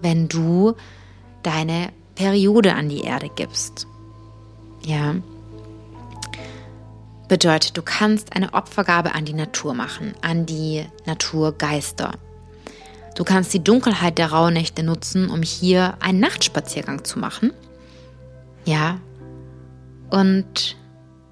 [0.03, 0.75] wenn du
[1.43, 3.87] deine Periode an die Erde gibst.
[4.85, 5.15] Ja.
[7.29, 12.13] Bedeutet, du kannst eine Opfergabe an die Natur machen, an die Naturgeister.
[13.15, 17.53] Du kannst die Dunkelheit der Rauhnächte nutzen, um hier einen Nachtspaziergang zu machen.
[18.65, 18.99] Ja.
[20.11, 20.77] Und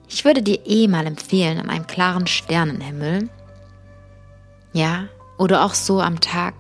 [0.09, 3.29] ich würde dir eh mal empfehlen, an einem klaren Sternenhimmel,
[4.73, 6.55] ja, oder auch so am Tag,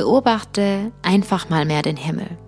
[0.00, 2.38] beobachte einfach mal mehr den Himmel.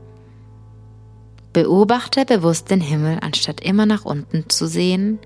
[1.52, 5.18] Beobachte bewusst den Himmel, anstatt immer nach unten zu sehen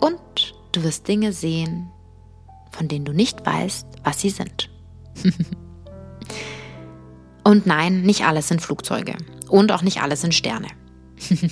[0.00, 1.88] und du wirst Dinge sehen,
[2.72, 4.70] von denen du nicht weißt, was sie sind.
[7.44, 9.14] und nein, nicht alles sind Flugzeuge.
[9.48, 10.66] Und auch nicht alles sind Sterne.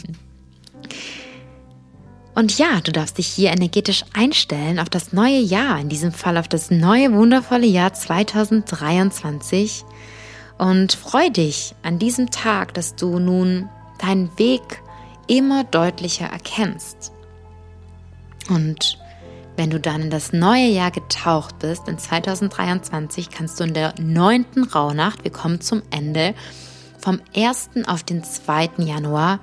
[2.35, 6.39] und ja, du darfst dich hier energetisch einstellen auf das neue Jahr, in diesem Fall
[6.39, 9.85] auf das neue wundervolle Jahr 2023.
[10.57, 13.69] Und freu dich an diesem Tag, dass du nun
[13.99, 14.83] deinen Weg
[15.27, 17.13] immer deutlicher erkennst.
[18.49, 18.99] Und
[19.57, 23.95] wenn du dann in das neue Jahr getaucht bist, in 2023, kannst du in der
[24.01, 26.35] neunten Rauhnacht, wir kommen zum Ende,
[26.99, 27.71] vom 1.
[27.87, 28.71] auf den 2.
[28.79, 29.41] Januar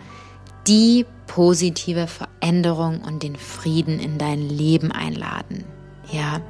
[0.69, 5.65] die positive Veränderung und den Frieden in dein Leben einladen.
[6.11, 6.41] Ja.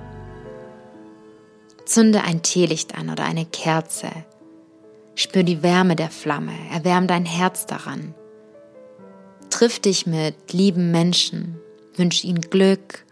[1.86, 4.10] Zünde ein Teelicht an oder eine Kerze.
[5.16, 8.14] Spür die Wärme der Flamme, erwärm dein Herz daran.
[9.50, 11.58] Triff dich mit lieben Menschen,
[11.96, 13.06] wünsche ihnen Glück,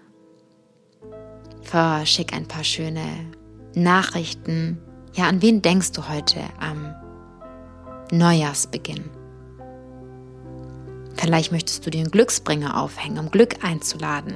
[1.62, 3.08] verschick ein paar schöne
[3.74, 4.78] Nachrichten.
[5.14, 6.94] Ja, an wen denkst du heute am
[8.12, 9.17] Neujahrsbeginn?
[11.18, 14.36] Vielleicht möchtest du dir einen Glücksbringer aufhängen, um Glück einzuladen.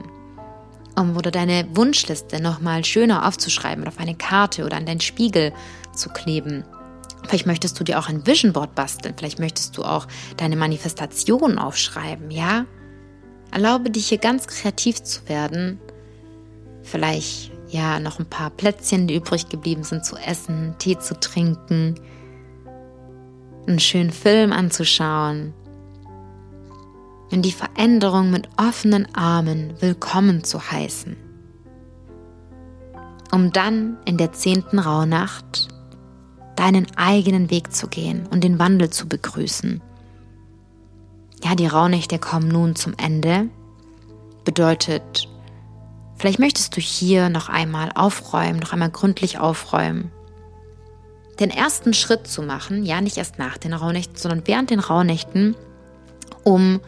[0.98, 5.54] Um oder deine Wunschliste nochmal schöner aufzuschreiben auf eine Karte oder an deinen Spiegel
[5.94, 6.66] zu kleben.
[7.28, 9.14] Vielleicht möchtest du dir auch ein Vision Board basteln.
[9.16, 10.08] Vielleicht möchtest du auch
[10.38, 12.66] deine Manifestation aufschreiben, ja?
[13.52, 15.80] Erlaube dich hier ganz kreativ zu werden.
[16.82, 21.96] Vielleicht ja noch ein paar Plätzchen, die übrig geblieben sind, zu essen, Tee zu trinken,
[23.68, 25.54] einen schönen Film anzuschauen
[27.32, 31.16] und die Veränderung mit offenen Armen willkommen zu heißen.
[33.32, 35.70] Um dann in der zehnten Rauhnacht
[36.56, 39.82] deinen eigenen Weg zu gehen und den Wandel zu begrüßen
[41.44, 43.50] ja, die Rauhnächte kommen nun zum Ende.
[44.46, 45.28] Bedeutet,
[46.18, 50.12] vielleicht möchtest du hier noch einmal aufräumen, noch einmal gründlich aufräumen.
[51.40, 55.56] Den ersten Schritt zu machen, ja, nicht erst nach den Rauhnächten, sondern während den Rauhnächten,
[56.44, 56.80] um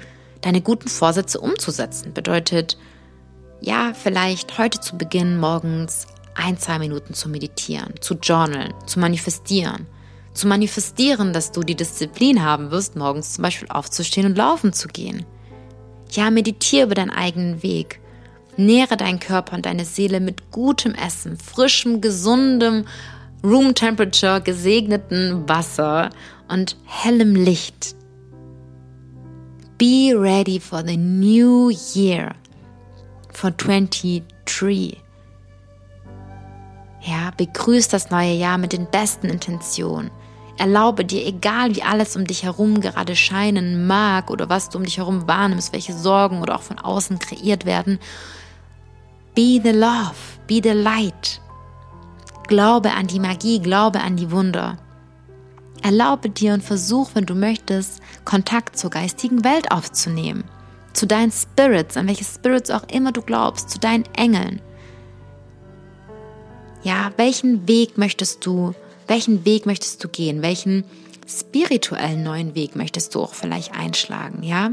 [0.44, 2.14] deine guten Vorsätze umzusetzen.
[2.14, 2.78] Bedeutet,
[3.62, 9.88] ja, vielleicht heute zu Beginn morgens ein, zwei Minuten zu meditieren, zu journalen, zu manifestieren,
[10.34, 14.88] zu manifestieren, dass du die Disziplin haben wirst, morgens zum Beispiel aufzustehen und laufen zu
[14.88, 15.26] gehen.
[16.12, 18.00] Ja, meditiere über deinen eigenen Weg.
[18.56, 22.86] Nähre deinen Körper und deine Seele mit gutem Essen, frischem, gesundem,
[23.44, 26.12] Room Temperature, gesegneten Wasser
[26.48, 27.96] und hellem Licht.
[29.84, 32.34] Be ready for the new year,
[33.34, 34.98] for 23.
[37.02, 40.10] Ja, begrüß das neue Jahr mit den besten Intentionen.
[40.58, 44.86] Erlaube dir, egal wie alles um dich herum gerade scheinen mag oder was du um
[44.86, 48.00] dich herum wahrnimmst, welche Sorgen oder auch von außen kreiert werden,
[49.36, 50.16] be the love,
[50.48, 51.42] be the light.
[52.48, 54.78] Glaube an die Magie, glaube an die Wunder.
[55.84, 60.46] Erlaube dir und versuch, wenn du möchtest, Kontakt zur geistigen Welt aufzunehmen.
[60.94, 64.62] Zu deinen Spirits, an welche Spirits auch immer du glaubst, zu deinen Engeln.
[66.84, 68.74] Ja, welchen Weg möchtest du,
[69.08, 70.42] welchen Weg möchtest du gehen?
[70.42, 70.86] Welchen
[71.28, 74.72] spirituellen neuen Weg möchtest du auch vielleicht einschlagen, ja?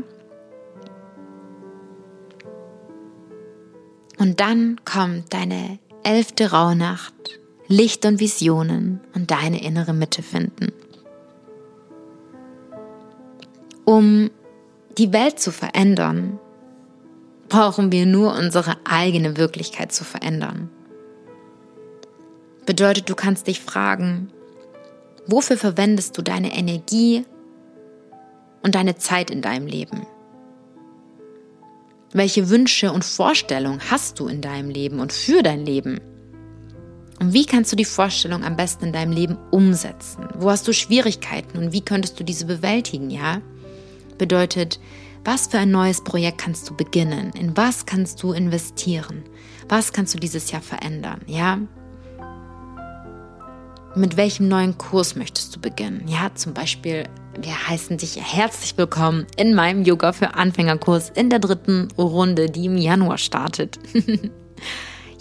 [4.19, 10.73] Und dann kommt deine elfte Rauhnacht, Licht und Visionen und deine innere Mitte finden.
[13.85, 14.31] Um
[14.99, 16.39] die Welt zu verändern,
[17.49, 20.71] brauchen wir nur unsere eigene Wirklichkeit zu verändern.
[22.67, 24.31] Bedeutet, du kannst dich fragen,
[25.27, 27.25] wofür verwendest du deine Energie
[28.63, 30.07] und deine Zeit in deinem Leben?
[32.13, 36.01] Welche Wünsche und Vorstellungen hast du in deinem Leben und für dein Leben?
[37.21, 40.27] Und wie kannst du die Vorstellung am besten in deinem Leben umsetzen?
[40.37, 43.43] Wo hast du Schwierigkeiten und wie könntest du diese bewältigen, ja?
[44.21, 44.79] Bedeutet,
[45.25, 47.31] was für ein neues Projekt kannst du beginnen?
[47.31, 49.23] In was kannst du investieren?
[49.67, 51.59] Was kannst du dieses Jahr verändern, ja?
[53.97, 56.07] Mit welchem neuen Kurs möchtest du beginnen?
[56.07, 57.05] Ja, zum Beispiel,
[57.41, 62.67] wir heißen dich herzlich willkommen in meinem Yoga für Anfängerkurs in der dritten Runde, die
[62.67, 63.79] im Januar startet.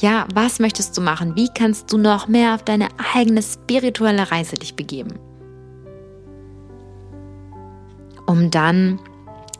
[0.01, 1.37] ja, was möchtest du machen?
[1.37, 5.17] Wie kannst du noch mehr auf deine eigene spirituelle Reise dich begeben?
[8.29, 8.99] Um dann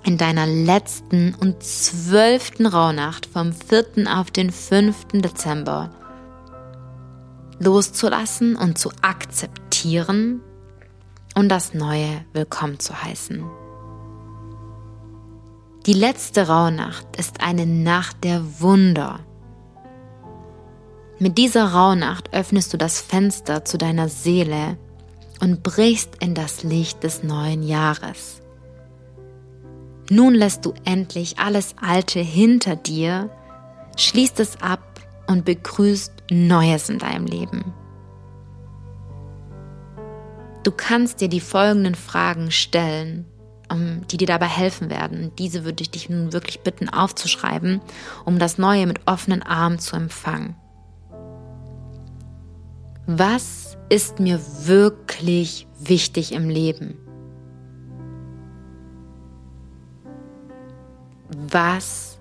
[0.04, 4.06] in deiner letzten und zwölften Rauhnacht vom 4.
[4.16, 5.08] auf den 5.
[5.12, 5.90] Dezember
[7.58, 10.42] loszulassen und zu akzeptieren
[11.34, 13.44] und das Neue willkommen zu heißen.
[15.88, 19.22] Die letzte Rauhnacht ist eine Nacht der Wunder.
[21.18, 24.78] Mit dieser Rauhnacht öffnest du das Fenster zu deiner Seele
[25.42, 28.39] und brichst in das Licht des neuen Jahres.
[30.10, 33.30] Nun lässt du endlich alles Alte hinter dir,
[33.98, 34.84] schließt es ab
[35.28, 37.74] und begrüßt Neues in deinem Leben.
[40.64, 43.26] Du kannst dir die folgenden Fragen stellen,
[44.12, 45.32] die dir dabei helfen werden.
[45.38, 47.82] diese würde ich dich nun wirklich bitten aufzuschreiben,
[48.26, 50.56] um das Neue mit offenen Armen zu empfangen.
[53.06, 56.98] Was ist mir wirklich wichtig im Leben?
[61.30, 62.18] Was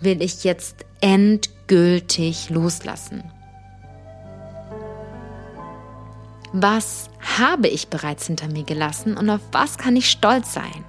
[0.00, 3.24] will ich jetzt endgültig loslassen?
[6.52, 7.08] Was
[7.38, 10.84] habe ich bereits hinter mir gelassen und auf was kann ich stolz sein?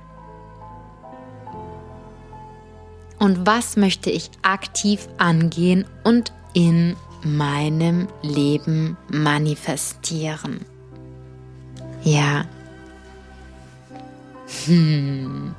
[3.19, 10.65] Und was möchte ich aktiv angehen und in meinem Leben manifestieren?
[12.03, 12.45] Ja.
[14.65, 15.53] Hm.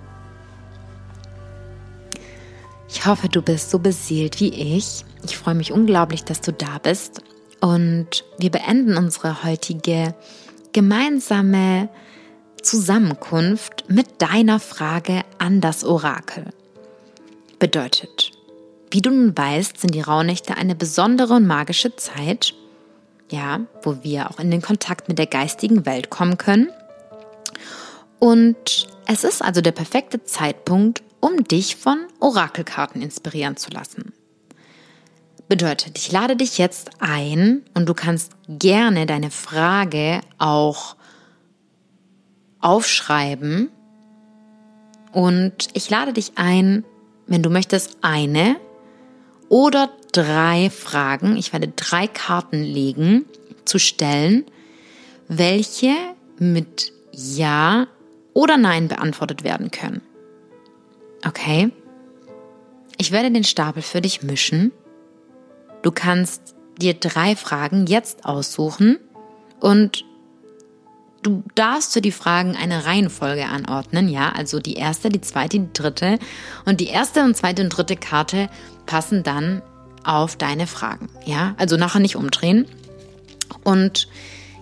[2.94, 5.06] Ich hoffe, du bist so beseelt wie ich.
[5.24, 7.22] Ich freue mich unglaublich, dass du da bist.
[7.62, 10.14] Und wir beenden unsere heutige
[10.72, 11.88] gemeinsame
[12.60, 16.50] Zusammenkunft mit deiner Frage an das Orakel.
[17.58, 18.32] Bedeutet,
[18.90, 22.52] wie du nun weißt, sind die Rauhnächte eine besondere und magische Zeit,
[23.30, 26.68] ja, wo wir auch in den Kontakt mit der geistigen Welt kommen können.
[28.18, 34.12] Und es ist also der perfekte Zeitpunkt, um dich von Orakelkarten inspirieren zu lassen.
[35.48, 40.96] Bedeutet, ich lade dich jetzt ein und du kannst gerne deine Frage auch
[42.60, 43.70] aufschreiben.
[45.12, 46.84] Und ich lade dich ein,
[47.28, 48.56] wenn du möchtest, eine
[49.48, 53.26] oder drei Fragen, ich werde drei Karten legen,
[53.64, 54.44] zu stellen,
[55.28, 55.94] welche
[56.38, 57.86] mit Ja
[58.32, 60.00] oder Nein beantwortet werden können.
[61.26, 61.70] Okay?
[62.98, 64.72] Ich werde den Stapel für dich mischen.
[65.82, 68.98] Du kannst dir drei Fragen jetzt aussuchen
[69.60, 70.04] und
[71.22, 75.72] du darfst für die Fragen eine Reihenfolge anordnen, ja, also die erste, die zweite, die
[75.72, 76.18] dritte
[76.64, 78.48] und die erste und zweite und dritte Karte
[78.86, 79.62] passen dann
[80.04, 82.66] auf deine Fragen, ja, also nachher nicht umdrehen.
[83.62, 84.08] Und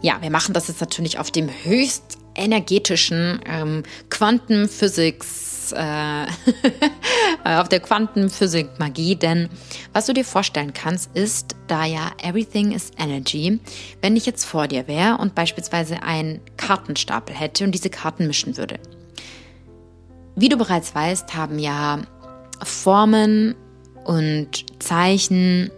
[0.03, 6.27] ja, wir machen das jetzt natürlich auf dem höchst energetischen ähm, Quantenphysics äh,
[7.45, 9.49] auf der Quantenphysik Magie, denn
[9.93, 13.61] was du dir vorstellen kannst, ist, da ja Everything is Energy,
[14.01, 18.57] wenn ich jetzt vor dir wäre und beispielsweise einen Kartenstapel hätte und diese Karten mischen
[18.57, 18.79] würde.
[20.37, 21.99] Wie du bereits weißt, haben ja
[22.63, 23.55] Formen
[24.05, 25.71] und Zeichen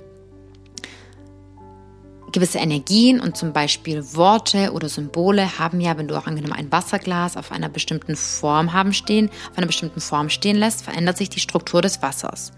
[2.32, 6.72] gewisse Energien und zum Beispiel Worte oder Symbole haben ja, wenn du auch angenommen ein
[6.72, 11.28] Wasserglas auf einer bestimmten Form haben stehen, auf einer bestimmten Form stehen lässt, verändert sich
[11.28, 12.52] die Struktur des Wassers.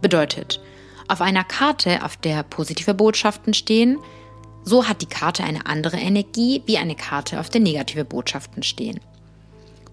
[0.00, 0.60] Bedeutet,
[1.08, 3.98] auf einer Karte, auf der positive Botschaften stehen,
[4.62, 9.00] so hat die Karte eine andere Energie, wie eine Karte, auf der negative Botschaften stehen.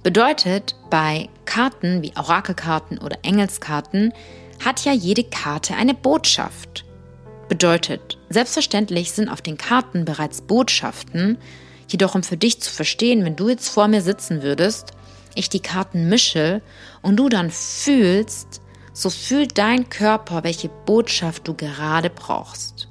[0.04, 4.14] Bedeutet, bei Karten wie Orakelkarten oder Engelskarten
[4.64, 6.86] hat ja jede Karte eine Botschaft.
[7.49, 11.38] Bedeutet, selbstverständlich sind auf den Karten bereits Botschaften,
[11.88, 14.91] jedoch um für dich zu verstehen, wenn du jetzt vor mir sitzen würdest,
[15.36, 16.61] ich die Karten mische
[17.02, 18.61] und du dann fühlst,
[18.91, 22.90] so fühlt dein Körper, welche Botschaft du gerade brauchst.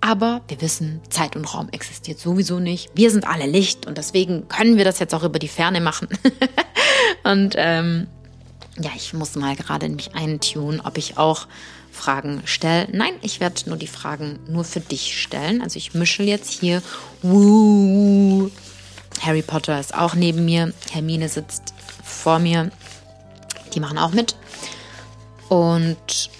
[0.00, 2.90] Aber wir wissen, Zeit und Raum existiert sowieso nicht.
[2.94, 6.08] Wir sind alle Licht und deswegen können wir das jetzt auch über die Ferne machen.
[7.24, 8.06] und ähm,
[8.78, 11.48] ja, ich muss mal gerade mich eintun, ob ich auch
[11.98, 12.88] Fragen stelle.
[12.92, 15.60] Nein, ich werde nur die Fragen nur für dich stellen.
[15.62, 16.82] Also ich mische jetzt hier.
[19.20, 20.72] Harry Potter ist auch neben mir.
[20.92, 22.70] Hermine sitzt vor mir.
[23.74, 24.36] Die machen auch mit.
[25.48, 26.30] Und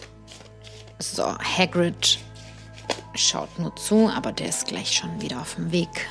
[0.99, 2.19] so, Hagrid
[3.15, 6.07] schaut nur zu, aber der ist gleich schon wieder auf dem Weg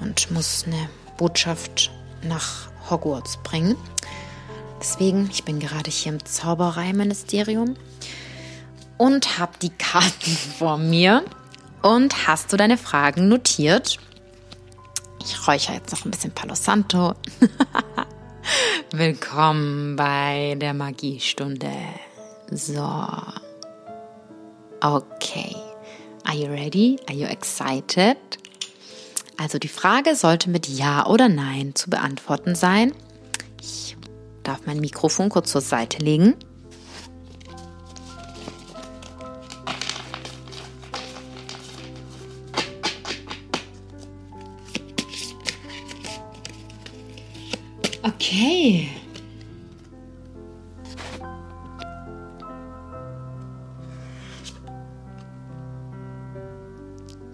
[0.00, 0.88] und muss eine
[1.18, 1.90] Botschaft
[2.22, 3.76] nach Hogwarts bringen.
[4.80, 7.76] Deswegen, ich bin gerade hier im Zaubereiministerium
[8.98, 11.24] und habe die Karten vor mir.
[11.82, 13.98] Und hast du deine Fragen notiert?
[15.22, 17.14] Ich räuchere jetzt noch ein bisschen Palo Santo.
[18.90, 21.70] Willkommen bei der Magiestunde.
[22.50, 22.88] So.
[24.80, 25.56] Okay.
[26.24, 26.98] Are you ready?
[27.06, 28.16] Are you excited?
[29.36, 32.94] Also die Frage sollte mit Ja oder Nein zu beantworten sein.
[33.60, 33.96] Ich
[34.42, 36.36] darf mein Mikrofon kurz zur Seite legen.
[48.04, 48.90] Okay.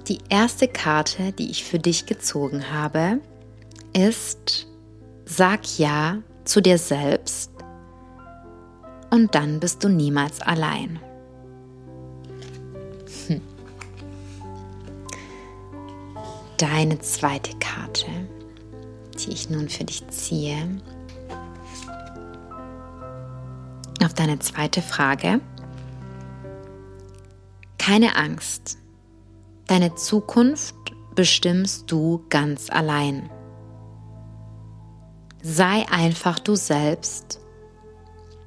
[0.06, 3.18] Die erste Karte, die ich für dich gezogen habe,
[3.92, 4.68] ist
[5.24, 7.50] Sag Ja zu dir selbst
[9.10, 11.00] und dann bist du niemals allein.
[13.26, 13.40] Hm.
[16.58, 18.19] Deine zweite Karte,
[19.24, 20.80] die ich nun für dich ziehe.
[24.04, 25.40] Auf deine zweite Frage.
[27.78, 28.78] Keine Angst.
[29.66, 30.74] Deine Zukunft
[31.14, 33.30] bestimmst du ganz allein.
[35.42, 37.40] Sei einfach du selbst,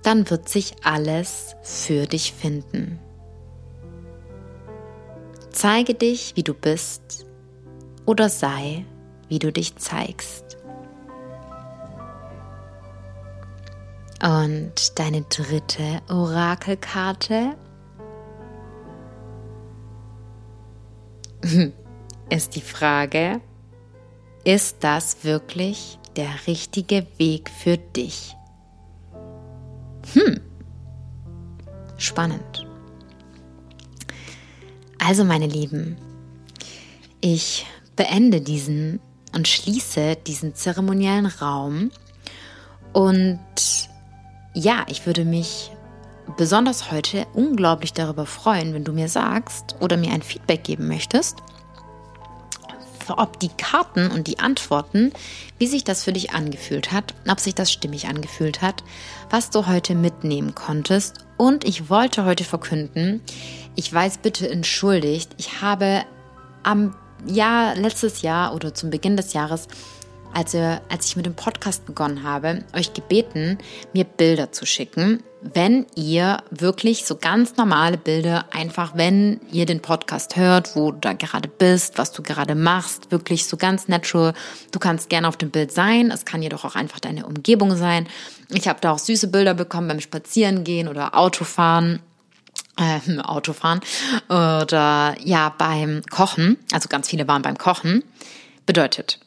[0.04, 3.00] dann wird sich alles für dich finden.
[5.52, 7.26] Zeige dich, wie du bist,
[8.06, 8.86] oder sei,
[9.30, 10.53] wie du dich zeigst.
[14.24, 17.58] Und deine dritte Orakelkarte
[22.30, 23.42] ist die Frage,
[24.46, 28.34] ist das wirklich der richtige Weg für dich?
[30.14, 30.40] Hm,
[31.98, 32.66] spannend.
[35.00, 35.98] Also meine Lieben,
[37.20, 37.66] ich
[37.98, 39.02] beende diesen
[39.36, 41.92] und schließe diesen zeremoniellen Raum
[42.94, 43.40] und
[44.54, 45.72] ja, ich würde mich
[46.38, 51.38] besonders heute unglaublich darüber freuen, wenn du mir sagst oder mir ein Feedback geben möchtest,
[53.10, 55.12] ob die Karten und die Antworten,
[55.58, 58.84] wie sich das für dich angefühlt hat, ob sich das stimmig angefühlt hat,
[59.30, 61.26] was du heute mitnehmen konntest.
[61.36, 63.22] Und ich wollte heute verkünden,
[63.76, 66.04] ich weiß bitte entschuldigt, ich habe
[66.64, 69.68] am Jahr, letztes Jahr oder zum Beginn des Jahres
[70.34, 70.58] also
[70.90, 73.58] als ich mit dem Podcast begonnen habe, euch gebeten,
[73.94, 79.82] mir Bilder zu schicken, wenn ihr wirklich so ganz normale Bilder, einfach wenn ihr den
[79.82, 84.34] Podcast hört, wo du da gerade bist, was du gerade machst, wirklich so ganz natural.
[84.72, 88.08] Du kannst gerne auf dem Bild sein, es kann jedoch auch einfach deine Umgebung sein.
[88.50, 92.00] Ich habe da auch süße Bilder bekommen beim Spazierengehen oder Autofahren.
[92.78, 93.82] Äh, Autofahren
[94.30, 98.04] oder ja beim Kochen, also ganz viele waren beim Kochen,
[98.66, 99.20] bedeutet,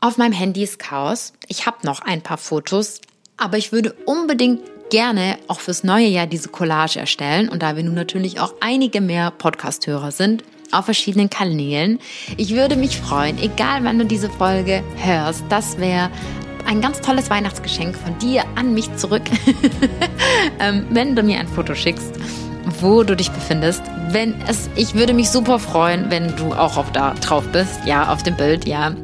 [0.00, 1.32] auf meinem Handy ist Chaos.
[1.48, 3.00] Ich habe noch ein paar Fotos,
[3.36, 4.60] aber ich würde unbedingt
[4.90, 7.48] gerne auch fürs neue Jahr diese Collage erstellen.
[7.48, 11.98] Und da wir nun natürlich auch einige mehr Podcast-Hörer sind, auf verschiedenen Kanälen,
[12.36, 16.10] ich würde mich freuen, egal wann du diese Folge hörst, das wäre
[16.66, 19.22] ein ganz tolles Weihnachtsgeschenk von dir an mich zurück,
[20.60, 22.12] ähm, wenn du mir ein Foto schickst,
[22.80, 23.82] wo du dich befindest.
[24.10, 28.12] Wenn es, ich würde mich super freuen, wenn du auch auf da drauf bist, ja,
[28.12, 28.94] auf dem Bild, ja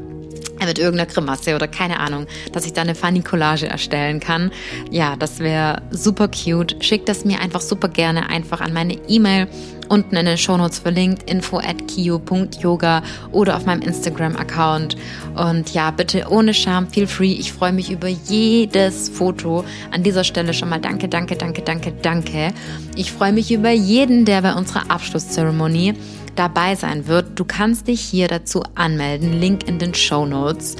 [0.66, 4.50] mit irgendeiner Grimasse oder keine Ahnung, dass ich da eine funny Collage erstellen kann.
[4.90, 6.76] Ja, das wäre super cute.
[6.84, 9.48] Schickt das mir einfach super gerne einfach an meine E-Mail
[9.92, 14.96] unten in den Shownotes verlinkt, info at kio.yoga oder auf meinem Instagram-Account.
[15.34, 17.32] Und ja, bitte ohne Scham, feel free.
[17.32, 19.64] Ich freue mich über jedes Foto.
[19.90, 22.54] An dieser Stelle schon mal danke, danke, danke, danke, danke.
[22.96, 25.94] Ich freue mich über jeden, der bei unserer Abschlusszeremonie
[26.36, 27.38] dabei sein wird.
[27.38, 29.32] Du kannst dich hier dazu anmelden.
[29.32, 30.76] Link in den Show Notes.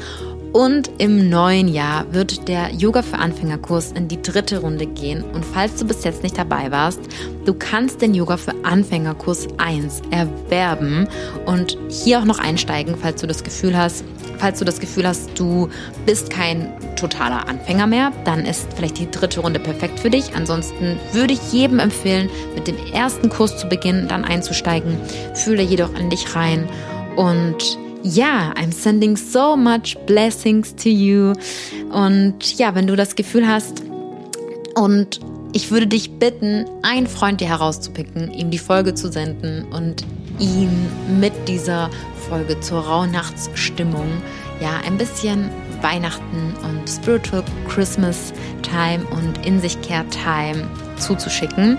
[0.53, 5.25] Und im neuen Jahr wird der Yoga für Anfängerkurs in die dritte Runde gehen.
[5.25, 7.01] Und falls du bis jetzt nicht dabei warst,
[7.47, 11.09] du kannst den Yoga für Anfängerkurs 1 erwerben
[11.47, 14.05] und hier auch noch einsteigen, falls du das Gefühl hast,
[14.43, 15.69] falls du das Gefühl hast, du
[16.05, 20.35] bist kein totaler Anfänger mehr, dann ist vielleicht die dritte Runde perfekt für dich.
[20.35, 24.99] Ansonsten würde ich jedem empfehlen, mit dem ersten Kurs zu beginnen, dann einzusteigen.
[25.35, 26.69] Fühle jedoch an dich rein
[27.15, 31.35] und ja, I'm sending so much blessings to you.
[31.93, 33.85] Und ja, wenn du das Gefühl hast
[34.75, 35.21] und
[35.53, 40.05] ich würde dich bitten, einen Freund dir herauszupicken, ihm die Folge zu senden und
[40.43, 40.91] ihn
[41.21, 41.89] mit dieser
[42.29, 44.11] Folge zur Rauhnachtsstimmung,
[44.61, 45.51] ja, ein bisschen
[45.81, 48.33] Weihnachten und Spiritual Christmas
[48.63, 51.79] Time und In sich Care Time zuzuschicken,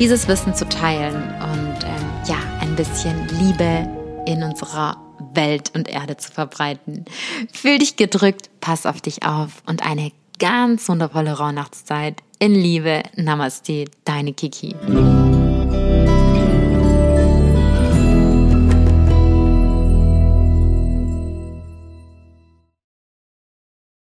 [0.00, 3.88] dieses Wissen zu teilen und ähm, ja, ein bisschen Liebe
[4.26, 4.96] in unserer
[5.34, 7.04] Welt und Erde zu verbreiten.
[7.52, 12.22] Fühl dich gedrückt, pass auf dich auf und eine ganz wundervolle Rauhnachtszeit.
[12.38, 14.74] In Liebe, Namaste, deine Kiki.